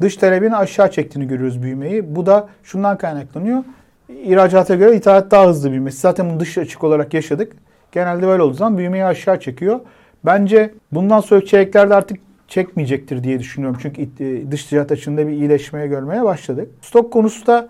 dış 0.00 0.16
talebin 0.16 0.50
aşağı 0.50 0.90
çektiğini 0.90 1.28
görüyoruz 1.28 1.62
büyümeyi. 1.62 2.16
Bu 2.16 2.26
da 2.26 2.48
şundan 2.62 2.98
kaynaklanıyor. 2.98 3.64
İhracata 4.08 4.74
göre 4.74 4.96
ithalat 4.96 5.30
daha 5.30 5.46
hızlı 5.46 5.70
büyümesi. 5.70 6.00
Zaten 6.00 6.30
bunu 6.30 6.40
dış 6.40 6.58
açık 6.58 6.84
olarak 6.84 7.14
yaşadık. 7.14 7.56
Genelde 7.92 8.26
böyle 8.26 8.42
olduğu 8.42 8.54
zaman 8.54 8.78
büyümeyi 8.78 9.04
aşağı 9.04 9.40
çekiyor. 9.40 9.80
Bence 10.24 10.74
bundan 10.92 11.20
sonraki 11.20 11.46
çeyreklerde 11.46 11.94
artık 11.94 12.18
çekmeyecektir 12.48 13.24
diye 13.24 13.38
düşünüyorum. 13.38 13.78
Çünkü 13.82 14.02
e, 14.02 14.50
dış 14.50 14.64
ticaret 14.64 14.92
açığında 14.92 15.26
bir 15.26 15.32
iyileşmeye 15.32 15.86
görmeye 15.86 16.24
başladık. 16.24 16.68
Stok 16.82 17.12
konusu 17.12 17.46
da 17.46 17.68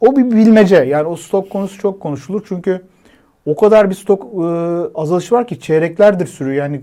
o 0.00 0.16
bir 0.16 0.30
bilmece. 0.30 0.76
Yani 0.76 1.08
o 1.08 1.16
stok 1.16 1.50
konusu 1.50 1.78
çok 1.78 2.00
konuşulur. 2.00 2.42
Çünkü 2.48 2.82
o 3.46 3.56
kadar 3.56 3.90
bir 3.90 3.94
stok 3.94 4.22
e, 4.24 4.46
azalışı 4.94 5.34
var 5.34 5.46
ki 5.46 5.60
çeyreklerdir 5.60 6.26
sürüyor. 6.26 6.56
Yani 6.56 6.80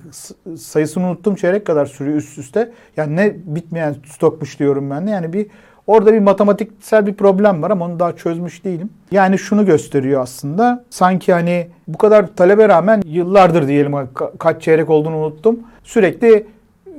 sayısını 0.58 1.08
unuttum 1.08 1.36
çeyrek 1.36 1.65
kadar 1.65 1.86
sürüyor 1.86 2.17
üst 2.17 2.38
üste. 2.38 2.72
Yani 2.98 3.15
ne 3.15 3.36
bitmeyen 3.46 3.96
stokmuş 4.08 4.60
diyorum 4.60 4.89
ben 4.89 5.08
de. 5.08 5.12
Yani 5.12 5.34
bir 5.34 5.48
orada 5.88 6.13
bir 6.13 6.20
matematiksel 6.20 7.08
bir 7.08 7.13
problem 7.13 7.62
var 7.63 7.72
ama 7.72 7.86
onu 7.86 8.00
daha 8.00 8.15
çözmüş 8.15 8.65
değilim. 8.65 8.89
Yani 9.12 9.38
şunu 9.38 9.65
gösteriyor 9.65 10.22
aslında. 10.22 10.86
Sanki 10.89 11.34
hani 11.34 11.67
bu 11.88 11.98
kadar 11.98 12.36
talebe 12.36 12.70
rağmen 12.70 13.01
yıllardır 13.05 13.67
diyelim 13.67 13.91
ka- 13.93 14.38
kaç 14.38 14.62
çeyrek 14.62 14.89
olduğunu 14.89 15.17
unuttum. 15.17 15.60
Sürekli 15.84 16.48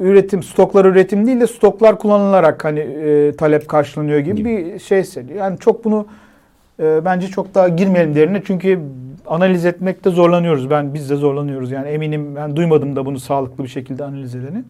üretim, 0.01 0.43
stoklar 0.43 0.85
üretim 0.85 1.27
değil 1.27 1.41
de 1.41 1.47
stoklar 1.47 1.99
kullanılarak 1.99 2.65
hani 2.65 2.81
e, 2.81 3.33
talep 3.37 3.69
karşılanıyor 3.69 4.19
gibi 4.19 4.37
Gibi. 4.37 4.49
bir 4.75 4.79
şey 4.79 5.05
söylüyor. 5.05 5.39
Yani 5.39 5.59
çok 5.59 5.85
bunu 5.85 6.07
e, 6.81 7.05
bence 7.05 7.27
çok 7.29 7.55
daha 7.55 7.69
girmeyelim 7.69 8.15
derine 8.15 8.43
çünkü 8.47 8.81
analiz 9.27 9.65
etmekte 9.67 10.11
zorlanıyoruz. 10.11 10.71
Ben 10.71 10.95
biz 10.95 11.11
de 11.11 11.17
zorlanıyoruz. 11.17 11.71
Yani 11.71 11.89
eminim 11.89 12.37
ben 12.37 12.57
duymadım 12.57 12.97
da 12.97 13.07
bunu 13.07 13.19
sağlıklı 13.19 13.65
bir 13.65 13.69
şekilde 13.69 14.05
analiz 14.05 14.35
edeni. 14.35 14.63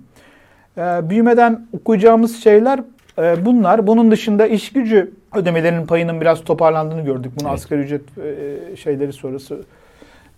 E, 0.78 1.10
büyümeden 1.10 1.66
okuyacağımız 1.72 2.42
şeyler 2.42 2.80
e, 3.18 3.44
bunlar. 3.44 3.86
Bunun 3.86 4.10
dışında 4.10 4.46
iş 4.46 4.72
gücü 4.72 5.10
ödemelerinin 5.34 5.86
payının 5.86 6.20
biraz 6.20 6.44
toparlandığını 6.44 7.04
gördük. 7.04 7.32
Bunu 7.40 7.48
Evet. 7.48 7.54
asgari 7.58 7.80
ücret 7.80 8.02
e, 8.18 8.76
şeyleri 8.76 9.12
sonrası 9.12 9.60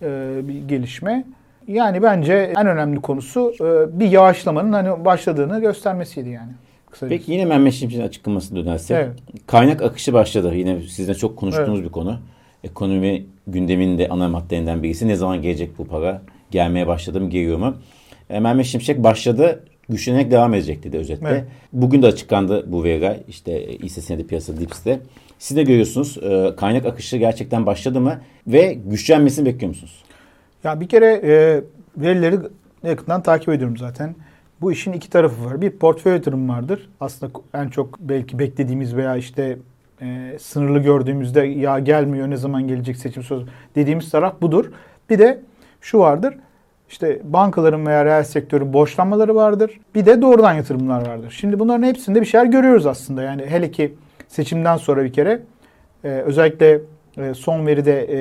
e, 0.02 0.30
bir 0.48 0.68
gelişme. 0.68 1.24
Yani 1.68 2.02
bence 2.02 2.52
en 2.56 2.66
önemli 2.66 3.00
konusu 3.00 3.52
e, 3.60 4.00
bir 4.00 4.10
yavaşlamanın 4.10 4.72
hani 4.72 5.04
başladığını 5.04 5.60
göstermesiydi 5.60 6.28
yani. 6.28 6.52
Kısaca. 6.90 7.08
Peki 7.08 7.32
yine 7.32 7.44
Mehmet 7.44 7.72
Şimşek'in 7.72 8.02
açıklamasına 8.02 8.64
dönersek. 8.64 8.96
Evet. 8.96 9.16
Kaynak 9.46 9.82
akışı 9.82 10.12
başladı. 10.12 10.54
Yine 10.54 10.80
sizinle 10.80 11.14
çok 11.14 11.36
konuştuğumuz 11.36 11.84
bir 11.84 11.88
konu. 11.88 12.18
Ekonomi 12.64 13.26
gündeminde 13.46 14.08
ana 14.08 14.28
maddelerinden 14.28 14.82
birisi. 14.82 15.08
Ne 15.08 15.16
zaman 15.16 15.42
gelecek 15.42 15.78
bu 15.78 15.86
para? 15.86 16.22
Gelmeye 16.50 16.86
başladı 16.86 17.20
mı, 17.20 17.30
geliyor 17.30 17.58
mu? 17.58 17.76
E, 18.30 18.40
Mehmet 18.40 18.66
Şimşek 18.66 19.04
başladı. 19.04 19.64
Güçlenerek 19.88 20.30
devam 20.30 20.54
edecek 20.54 20.82
dedi 20.82 20.96
özetle. 20.96 21.28
Evet. 21.28 21.44
Bugün 21.72 22.02
de 22.02 22.06
açıklandı 22.06 22.72
bu 22.72 22.84
veriler. 22.84 23.16
İşte 23.28 23.78
hisse 23.78 24.00
senedi 24.00 24.26
piyasası 24.26 24.60
Dips'te. 24.60 25.00
Siz 25.38 25.56
de 25.56 25.62
görüyorsunuz 25.62 26.18
e, 26.22 26.56
kaynak 26.56 26.86
akışı 26.86 27.16
gerçekten 27.16 27.66
başladı 27.66 28.00
mı? 28.00 28.20
Ve 28.46 28.72
güçlenmesini 28.86 29.46
bekliyor 29.46 29.68
musunuz? 29.68 30.02
Ya 30.66 30.80
bir 30.80 30.88
kere 30.88 31.20
e, 31.24 31.62
verileri 31.96 32.38
yakından 32.82 33.22
takip 33.22 33.48
ediyorum 33.48 33.76
zaten. 33.76 34.14
Bu 34.60 34.72
işin 34.72 34.92
iki 34.92 35.10
tarafı 35.10 35.44
var. 35.44 35.60
Bir 35.60 35.70
portföy 35.70 36.12
yatırım 36.12 36.48
vardır. 36.48 36.90
Aslında 37.00 37.32
en 37.54 37.68
çok 37.68 38.00
belki 38.00 38.38
beklediğimiz 38.38 38.96
veya 38.96 39.16
işte 39.16 39.58
e, 40.02 40.36
sınırlı 40.40 40.78
gördüğümüzde 40.78 41.40
ya 41.40 41.78
gelmiyor 41.78 42.30
ne 42.30 42.36
zaman 42.36 42.68
gelecek 42.68 42.96
seçim 42.96 43.22
söz 43.22 43.42
dediğimiz 43.74 44.10
taraf 44.10 44.40
budur. 44.40 44.70
Bir 45.10 45.18
de 45.18 45.40
şu 45.80 45.98
vardır. 45.98 46.34
İşte 46.88 47.20
bankaların 47.24 47.86
veya 47.86 48.04
reel 48.04 48.24
sektörün 48.24 48.72
borçlanmaları 48.72 49.34
vardır. 49.34 49.80
Bir 49.94 50.06
de 50.06 50.22
doğrudan 50.22 50.52
yatırımlar 50.52 51.06
vardır. 51.08 51.36
Şimdi 51.38 51.58
bunların 51.58 51.82
hepsinde 51.82 52.20
bir 52.20 52.26
şeyler 52.26 52.46
görüyoruz 52.46 52.86
aslında. 52.86 53.22
Yani 53.22 53.46
hele 53.46 53.70
ki 53.70 53.94
seçimden 54.28 54.76
sonra 54.76 55.04
bir 55.04 55.12
kere 55.12 55.42
e, 56.04 56.08
özellikle 56.08 56.80
son 57.34 57.66
veride 57.66 58.02
e, 58.02 58.16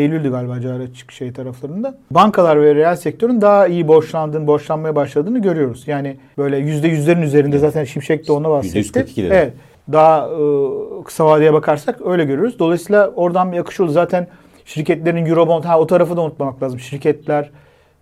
Eylül'dü 0.00 0.30
galiba 0.30 0.60
cari 0.60 0.82
açık 0.82 1.12
şey 1.12 1.32
taraflarında. 1.32 1.98
Bankalar 2.10 2.62
ve 2.62 2.74
reel 2.74 2.96
sektörün 2.96 3.40
daha 3.40 3.66
iyi 3.66 3.88
borçlandığını, 3.88 4.46
borçlanmaya 4.46 4.96
başladığını 4.96 5.42
görüyoruz. 5.42 5.84
Yani 5.88 6.16
böyle 6.38 6.56
yüzde 6.56 6.88
yüzlerin 6.88 7.22
üzerinde 7.22 7.58
zaten 7.58 7.84
Şimşek 7.84 8.28
de 8.28 8.32
ona 8.32 8.50
bahsetti. 8.50 8.98
%142 8.98 9.16
dedi. 9.16 9.28
Evet. 9.32 9.52
Daha 9.92 10.28
e, 10.28 11.04
kısa 11.04 11.26
vadeye 11.26 11.52
bakarsak 11.52 12.06
öyle 12.06 12.24
görüyoruz. 12.24 12.58
Dolayısıyla 12.58 13.08
oradan 13.08 13.52
bir 13.52 13.58
akış 13.58 13.80
oldu. 13.80 13.90
Zaten 13.90 14.26
şirketlerin 14.64 15.26
Eurobond, 15.26 15.64
ha 15.64 15.80
o 15.80 15.86
tarafı 15.86 16.16
da 16.16 16.20
unutmamak 16.20 16.62
lazım. 16.62 16.80
Şirketler 16.80 17.50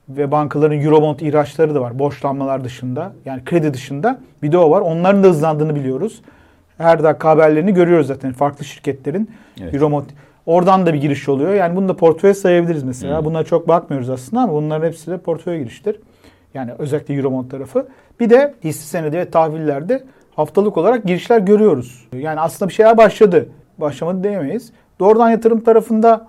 ve 0.08 0.30
bankaların 0.30 0.80
Eurobond 0.80 1.20
ihraçları 1.20 1.74
da 1.74 1.80
var. 1.80 1.98
Borçlanmalar 1.98 2.64
dışında. 2.64 3.12
Yani 3.24 3.44
kredi 3.44 3.74
dışında. 3.74 4.20
Bir 4.42 4.52
de 4.52 4.58
o 4.58 4.70
var. 4.70 4.80
Onların 4.80 5.24
da 5.24 5.28
hızlandığını 5.28 5.74
biliyoruz. 5.74 6.22
Her 6.78 7.02
dakika 7.02 7.28
haberlerini 7.28 7.74
görüyoruz 7.74 8.06
zaten. 8.06 8.32
Farklı 8.32 8.64
şirketlerin 8.64 9.30
Evet. 9.62 9.74
Eurobond. 9.74 10.04
Oradan 10.46 10.86
da 10.86 10.94
bir 10.94 11.00
giriş 11.00 11.28
oluyor. 11.28 11.54
Yani 11.54 11.76
bunu 11.76 11.88
da 11.88 11.96
portföye 11.96 12.34
sayabiliriz 12.34 12.82
mesela. 12.82 13.18
Hmm. 13.18 13.24
Buna 13.24 13.44
çok 13.44 13.68
bakmıyoruz 13.68 14.10
aslında 14.10 14.42
ama 14.42 14.52
bunların 14.52 14.86
hepsi 14.86 15.10
de 15.10 15.18
portföye 15.18 15.58
giriştir. 15.58 16.00
Yani 16.54 16.72
özellikle 16.78 17.14
Eurobond 17.14 17.50
tarafı. 17.50 17.88
Bir 18.20 18.30
de 18.30 18.54
hisse 18.64 18.84
senedi 18.84 19.16
ve 19.16 19.30
tahvillerde 19.30 20.04
haftalık 20.36 20.76
olarak 20.76 21.04
girişler 21.04 21.38
görüyoruz. 21.38 22.08
Yani 22.12 22.40
aslında 22.40 22.68
bir 22.68 22.74
şeyler 22.74 22.96
başladı. 22.96 23.48
Başlamadı 23.78 24.24
diyemeyiz. 24.24 24.72
Doğrudan 25.00 25.30
yatırım 25.30 25.60
tarafında 25.60 26.26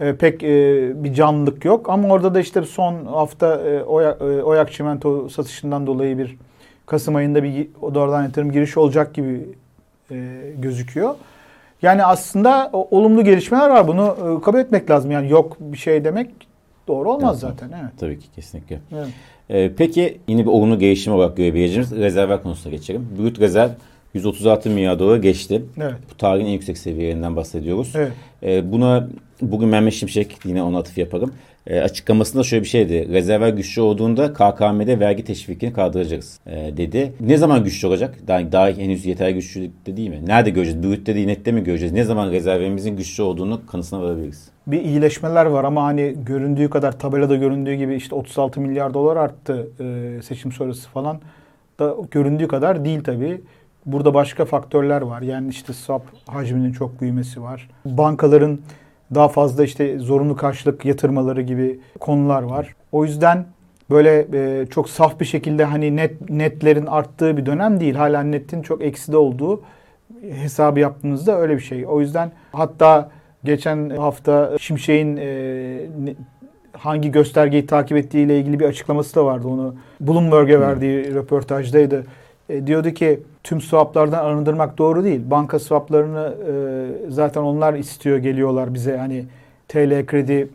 e, 0.00 0.16
pek 0.16 0.42
e, 0.42 1.04
bir 1.04 1.14
canlılık 1.14 1.64
yok. 1.64 1.90
Ama 1.90 2.08
orada 2.08 2.34
da 2.34 2.40
işte 2.40 2.62
son 2.62 3.04
hafta 3.04 3.56
e, 3.56 3.82
Oyak, 3.82 4.20
e, 4.20 4.24
Oyak 4.24 4.72
Çimento 4.72 5.28
satışından 5.28 5.86
dolayı 5.86 6.18
bir 6.18 6.36
Kasım 6.86 7.14
ayında 7.14 7.42
bir 7.42 7.68
doğrudan 7.94 8.22
yatırım 8.22 8.52
girişi 8.52 8.80
olacak 8.80 9.14
gibi 9.14 9.48
e, 10.10 10.16
gözüküyor. 10.58 11.14
Yani 11.84 12.04
aslında 12.04 12.70
olumlu 12.72 13.24
gelişmeler 13.24 13.70
var. 13.70 13.88
Bunu 13.88 14.16
e, 14.38 14.42
kabul 14.44 14.58
etmek 14.58 14.90
lazım. 14.90 15.10
Yani 15.10 15.30
yok 15.30 15.56
bir 15.60 15.76
şey 15.78 16.04
demek 16.04 16.30
doğru 16.88 17.12
olmaz 17.12 17.44
Evet. 17.44 17.54
zaten. 17.60 17.78
Evet. 17.82 17.92
Tabii 18.00 18.18
ki 18.18 18.26
kesinlikle. 18.34 18.80
evet. 18.92 19.08
Ee, 19.50 19.70
peki 19.76 20.18
yine 20.28 20.40
bir 20.42 20.46
olumlu 20.50 20.78
gelişim 20.78 21.12
olarak 21.12 21.36
görebileceğimiz 21.36 21.92
rezervler 21.92 22.42
konusuna 22.42 22.72
geçelim. 22.72 23.08
Brüt 23.18 23.40
rezerv 23.40 23.68
136 24.14 24.70
milyar 24.70 24.98
dolara 24.98 25.16
geçti. 25.16 25.62
Evet. 25.80 25.94
Bu 26.12 26.16
tarihin 26.16 26.46
en 26.46 26.50
yüksek 26.50 26.78
seviyelerinden 26.78 27.36
bahsediyoruz. 27.36 27.92
Evet. 27.96 28.12
Ee, 28.42 28.72
buna 28.72 29.08
bugün 29.52 29.68
Mehmet 29.68 29.94
Şimşek 29.94 30.38
yine 30.44 30.62
ona 30.62 30.78
atıf 30.78 30.98
yapalım. 30.98 31.32
Ee, 31.66 31.80
açıklamasında 31.80 32.42
şöyle 32.42 32.62
bir 32.62 32.68
şeydi. 32.68 33.08
Rezervler 33.08 33.48
güçlü 33.48 33.82
olduğunda 33.82 34.32
KKM'de 34.32 35.00
vergi 35.00 35.24
teşvikini 35.24 35.72
kaldıracağız 35.72 36.40
ee, 36.46 36.70
dedi. 36.76 37.12
Ne 37.20 37.36
zaman 37.36 37.64
güçlü 37.64 37.88
olacak? 37.88 38.14
Daha, 38.28 38.52
daha 38.52 38.68
henüz 38.68 39.06
yeterli 39.06 39.34
güçlülükte 39.34 39.96
değil 39.96 40.08
mi? 40.08 40.20
Nerede 40.26 40.50
göreceğiz? 40.50 40.82
Brütte 40.82 41.14
değil 41.14 41.26
nette 41.26 41.52
mi 41.52 41.64
göreceğiz? 41.64 41.92
Ne 41.92 42.04
zaman 42.04 42.30
rezervimizin 42.30 42.96
güçlü 42.96 43.22
olduğunu 43.22 43.66
kanısına 43.66 44.02
varabiliriz? 44.02 44.48
Bir 44.66 44.80
iyileşmeler 44.80 45.46
var 45.46 45.64
ama 45.64 45.84
hani 45.84 46.14
göründüğü 46.26 46.70
kadar 46.70 46.98
tabelada 46.98 47.36
göründüğü 47.36 47.74
gibi 47.74 47.94
işte 47.94 48.14
36 48.14 48.60
milyar 48.60 48.94
dolar 48.94 49.16
arttı 49.16 49.68
e, 49.80 50.22
seçim 50.22 50.52
sonrası 50.52 50.88
falan 50.88 51.20
da 51.78 51.96
göründüğü 52.10 52.48
kadar 52.48 52.84
değil 52.84 53.04
tabii. 53.04 53.40
Burada 53.86 54.14
başka 54.14 54.44
faktörler 54.44 55.02
var. 55.02 55.22
Yani 55.22 55.48
işte 55.48 55.72
swap 55.72 56.02
hacminin 56.26 56.72
çok 56.72 57.00
büyümesi 57.00 57.42
var. 57.42 57.68
Bankaların 57.84 58.58
daha 59.14 59.28
fazla 59.28 59.64
işte 59.64 59.98
zorunlu 59.98 60.36
karşılık 60.36 60.84
yatırmaları 60.84 61.42
gibi 61.42 61.80
konular 62.00 62.42
var. 62.42 62.74
O 62.92 63.04
yüzden 63.04 63.46
böyle 63.90 64.26
e, 64.32 64.66
çok 64.66 64.90
saf 64.90 65.20
bir 65.20 65.24
şekilde 65.24 65.64
hani 65.64 65.96
net 65.96 66.30
netlerin 66.30 66.86
arttığı 66.86 67.36
bir 67.36 67.46
dönem 67.46 67.80
değil. 67.80 67.94
Hala 67.94 68.22
netin 68.22 68.62
çok 68.62 68.82
ekside 68.82 69.16
olduğu 69.16 69.62
hesabı 70.30 70.80
yaptığınızda 70.80 71.40
öyle 71.40 71.56
bir 71.56 71.62
şey. 71.62 71.86
O 71.86 72.00
yüzden 72.00 72.32
hatta 72.52 73.10
geçen 73.44 73.90
hafta 73.90 74.58
Şimşek'in 74.58 75.16
e, 75.16 76.16
hangi 76.72 77.10
göstergeyi 77.10 77.66
takip 77.66 77.96
ettiği 77.96 78.26
ile 78.26 78.38
ilgili 78.38 78.60
bir 78.60 78.64
açıklaması 78.64 79.14
da 79.14 79.24
vardı. 79.24 79.48
Onu 79.48 79.74
Bloomberg'e 80.00 80.60
verdiği 80.60 81.14
röportajdaydı. 81.14 82.04
E, 82.48 82.66
diyordu 82.66 82.90
ki 82.90 83.20
tüm 83.44 83.60
swaplardan 83.60 84.24
arındırmak 84.24 84.78
doğru 84.78 85.04
değil. 85.04 85.20
Banka 85.30 85.58
swaplarını 85.58 86.34
e, 86.48 87.10
zaten 87.10 87.42
onlar 87.42 87.74
istiyor 87.74 88.18
geliyorlar 88.18 88.74
bize 88.74 88.96
hani 88.96 89.24
TL 89.68 90.06
kredi 90.06 90.48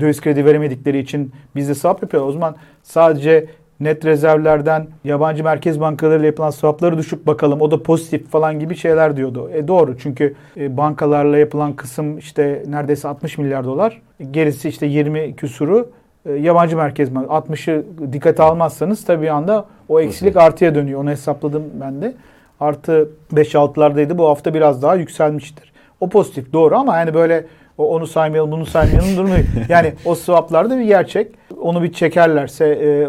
döviz 0.00 0.20
kredi 0.20 0.44
veremedikleri 0.44 0.98
için 0.98 1.32
biz 1.56 1.68
de 1.68 1.74
swap 1.74 2.02
yapıyorlar. 2.02 2.28
O 2.28 2.32
zaman 2.32 2.56
sadece 2.82 3.46
net 3.80 4.04
rezervlerden 4.04 4.86
yabancı 5.04 5.44
merkez 5.44 5.80
bankalarıyla 5.80 6.26
yapılan 6.26 6.50
swapları 6.50 6.98
düşük 6.98 7.26
bakalım. 7.26 7.60
O 7.60 7.70
da 7.70 7.82
pozitif 7.82 8.28
falan 8.28 8.60
gibi 8.60 8.76
şeyler 8.76 9.16
diyordu. 9.16 9.50
E 9.54 9.68
doğru 9.68 9.98
çünkü 9.98 10.34
e, 10.56 10.76
bankalarla 10.76 11.38
yapılan 11.38 11.72
kısım 11.72 12.18
işte 12.18 12.62
neredeyse 12.66 13.08
60 13.08 13.38
milyar 13.38 13.64
dolar. 13.64 14.02
Gerisi 14.30 14.68
işte 14.68 14.86
20 14.86 15.36
küsuru 15.36 15.90
yabancı 16.32 16.76
merkez 16.76 17.14
bank. 17.14 17.30
60'ı 17.30 17.84
dikkate 18.12 18.42
almazsanız 18.42 19.04
tabii 19.04 19.22
bir 19.22 19.28
anda 19.28 19.64
o 19.88 20.00
eksilik 20.00 20.36
artıya 20.36 20.74
dönüyor. 20.74 21.00
Onu 21.00 21.10
hesapladım 21.10 21.64
ben 21.80 22.02
de. 22.02 22.14
Artı 22.60 23.08
5-6'lardaydı. 23.34 24.18
Bu 24.18 24.28
hafta 24.28 24.54
biraz 24.54 24.82
daha 24.82 24.94
yükselmiştir. 24.94 25.72
O 26.00 26.08
pozitif 26.08 26.52
doğru 26.52 26.76
ama 26.76 26.96
yani 26.96 27.14
böyle 27.14 27.46
o 27.78 27.94
onu 27.94 28.06
saymayalım 28.06 28.50
bunu 28.52 28.66
saymayalım 28.66 29.16
durumu. 29.16 29.34
yok. 29.34 29.46
Yani 29.68 29.92
o 30.04 30.14
swaplarda 30.14 30.78
bir 30.78 30.84
gerçek. 30.84 31.32
Onu 31.60 31.82
bir 31.82 31.92
çekerlerse 31.92 32.66
e, 32.66 33.06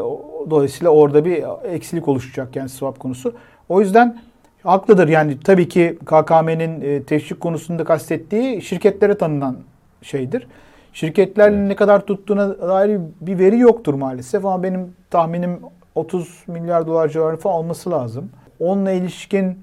dolayısıyla 0.49 0.91
orada 0.91 1.25
bir 1.25 1.43
eksilik 1.73 2.07
oluşacak 2.07 2.55
yani 2.55 2.69
swap 2.69 2.99
konusu. 2.99 3.33
O 3.69 3.81
yüzden 3.81 4.17
haklıdır 4.63 5.07
yani 5.07 5.39
tabii 5.39 5.69
ki 5.69 5.97
KKM'nin 6.05 6.81
e, 6.81 7.03
teşvik 7.03 7.39
konusunda 7.39 7.83
kastettiği 7.83 8.61
şirketlere 8.61 9.17
tanınan 9.17 9.57
şeydir. 10.01 10.47
Şirketlerin 10.93 11.69
ne 11.69 11.75
kadar 11.75 12.05
tuttuğuna 12.05 12.59
dair 12.59 12.99
bir 13.21 13.39
veri 13.39 13.59
yoktur 13.59 13.93
maalesef 13.93 14.45
ama 14.45 14.63
benim 14.63 14.95
tahminim 15.09 15.59
30 15.95 16.43
milyar 16.47 16.87
dolar 16.87 17.09
civarı 17.09 17.37
falan 17.37 17.55
olması 17.55 17.91
lazım. 17.91 18.29
Onunla 18.59 18.91
ilişkin 18.91 19.59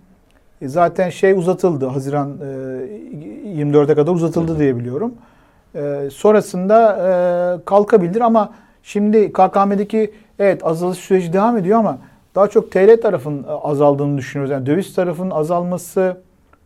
e, 0.61 0.69
zaten 0.69 1.11
şey 1.11 1.33
uzatıldı. 1.33 1.87
Haziran 1.87 2.31
e, 2.31 2.45
24'e 3.62 3.95
kadar 3.95 4.12
uzatıldı 4.12 4.59
diye 4.59 4.78
biliyorum. 4.78 5.14
E, 5.75 6.09
sonrasında 6.12 6.97
e, 6.97 7.64
kalkabilir 7.64 8.21
ama 8.21 8.54
şimdi 8.83 9.33
KKM'deki 9.33 10.12
evet 10.38 10.66
azalış 10.66 10.99
süreci 10.99 11.33
devam 11.33 11.57
ediyor 11.57 11.78
ama 11.78 11.99
daha 12.35 12.49
çok 12.49 12.73
TL 12.73 13.00
tarafın 13.02 13.47
azaldığını 13.62 14.19
düşünüyoruz. 14.19 14.50
Yani 14.52 14.66
döviz 14.66 14.95
tarafının 14.95 15.31
azalması 15.31 16.16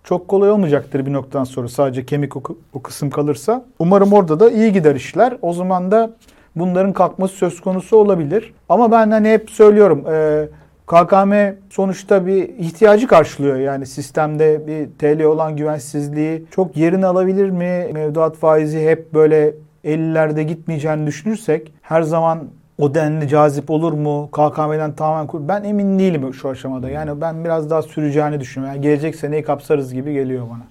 çok 0.08 0.28
kolay 0.28 0.50
olmayacaktır 0.50 1.06
bir 1.06 1.12
noktadan 1.12 1.44
sonra 1.44 1.68
sadece 1.68 2.06
kemik 2.06 2.36
o, 2.36 2.42
o 2.72 2.82
kısım 2.82 3.10
kalırsa. 3.10 3.64
Umarım 3.78 4.12
orada 4.12 4.40
da 4.40 4.50
iyi 4.50 4.72
gider 4.72 4.94
işler. 4.94 5.36
O 5.42 5.52
zaman 5.52 5.90
da 5.90 6.10
bunların 6.56 6.92
kalkması 6.92 7.36
söz 7.36 7.60
konusu 7.60 7.96
olabilir. 7.96 8.54
Ama 8.68 8.92
ben 8.92 9.10
hani 9.10 9.28
hep 9.28 9.50
söylüyorum 9.50 10.04
e, 10.12 10.48
KKM 10.86 11.32
sonuçta 11.70 12.26
bir 12.26 12.48
ihtiyacı 12.48 13.06
karşılıyor. 13.06 13.56
Yani 13.56 13.86
sistemde 13.86 14.66
bir 14.66 14.88
TL 14.98 15.24
olan 15.24 15.56
güvensizliği 15.56 16.44
çok 16.50 16.76
yerini 16.76 17.06
alabilir 17.06 17.50
mi? 17.50 17.90
Mevduat 17.92 18.36
faizi 18.36 18.86
hep 18.86 19.14
böyle 19.14 19.54
50'lerde 19.84 20.42
gitmeyeceğini 20.42 21.06
düşünürsek 21.06 21.72
her 21.82 22.02
zaman 22.02 22.44
o 22.78 22.94
denli 22.94 23.28
cazip 23.28 23.70
olur 23.70 23.92
mu? 23.92 24.28
KKM'den 24.32 24.92
tamamen 24.92 25.26
kur. 25.26 25.48
Ben 25.48 25.64
emin 25.64 25.98
değilim 25.98 26.34
şu 26.34 26.48
aşamada. 26.48 26.90
Yani 26.90 27.20
ben 27.20 27.44
biraz 27.44 27.70
daha 27.70 27.82
süreceğini 27.82 28.40
düşünüyorum. 28.40 28.76
Yani 28.76 28.82
gelecek 28.82 29.16
seneyi 29.16 29.42
kapsarız 29.42 29.94
gibi 29.94 30.12
geliyor 30.12 30.46
bana. 30.50 30.62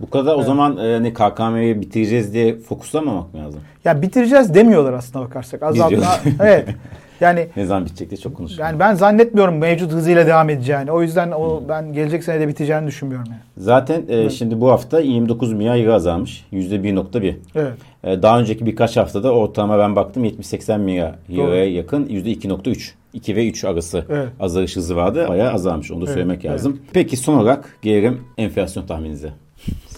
Bu 0.00 0.10
kadar 0.10 0.36
o 0.36 0.42
zaman 0.42 0.76
e, 0.76 0.92
hani 0.92 1.14
KKM'yi 1.14 1.80
bitireceğiz 1.80 2.34
diye 2.34 2.58
fokuslamamak 2.58 3.34
mı 3.34 3.40
lazım? 3.40 3.60
Ya 3.84 4.02
bitireceğiz 4.02 4.54
demiyorlar 4.54 4.92
aslında 4.92 5.24
bakarsak. 5.24 5.62
Azaltma. 5.62 6.06
evet. 6.40 6.68
Yani 7.20 7.46
Ne 7.56 7.66
zaman 7.66 7.84
bitecek 7.84 8.10
diye 8.10 8.18
çok 8.20 8.36
konuşuyoruz. 8.36 8.60
yani 8.70 8.78
ben 8.80 8.94
zannetmiyorum 8.94 9.58
mevcut 9.58 9.92
hızıyla 9.92 10.26
devam 10.26 10.50
edeceğini. 10.50 10.90
O 10.92 11.02
yüzden 11.02 11.30
o 11.30 11.62
ben 11.68 11.92
gelecek 11.92 12.24
senede 12.24 12.48
biteceğini 12.48 12.86
düşünmüyorum 12.86 13.26
yani. 13.30 13.40
Zaten 13.56 14.02
e, 14.08 14.30
şimdi 14.30 14.60
bu 14.60 14.70
hafta 14.70 15.00
29 15.00 15.52
milyar 15.52 15.78
euro 15.78 15.92
azalmış. 15.92 16.44
%1.1. 16.52 17.34
Evet. 17.54 17.72
E, 18.04 18.22
daha 18.22 18.40
önceki 18.40 18.66
birkaç 18.66 18.96
haftada 18.96 19.32
ortalama 19.32 19.78
ben 19.78 19.96
baktım 19.96 20.24
70-80 20.24 20.78
milyar 20.78 21.14
euroya 21.36 21.64
yakın 21.72 22.06
%2.3. 22.06 22.90
2 23.12 23.36
ve 23.36 23.48
3 23.48 23.64
arası 23.64 24.04
Evet. 24.10 24.28
azalış 24.40 24.76
hızı 24.76 24.96
vardı. 24.96 25.26
Bayağı 25.28 25.52
azalmış. 25.52 25.90
Onu 25.90 26.00
da 26.00 26.04
Evet, 26.04 26.14
söylemek 26.14 26.44
evet. 26.44 26.54
lazım. 26.54 26.80
Peki 26.92 27.16
son 27.16 27.34
olarak 27.38 27.78
gelelim 27.82 28.20
enflasyon 28.38 28.86
tahmininize. 28.86 29.28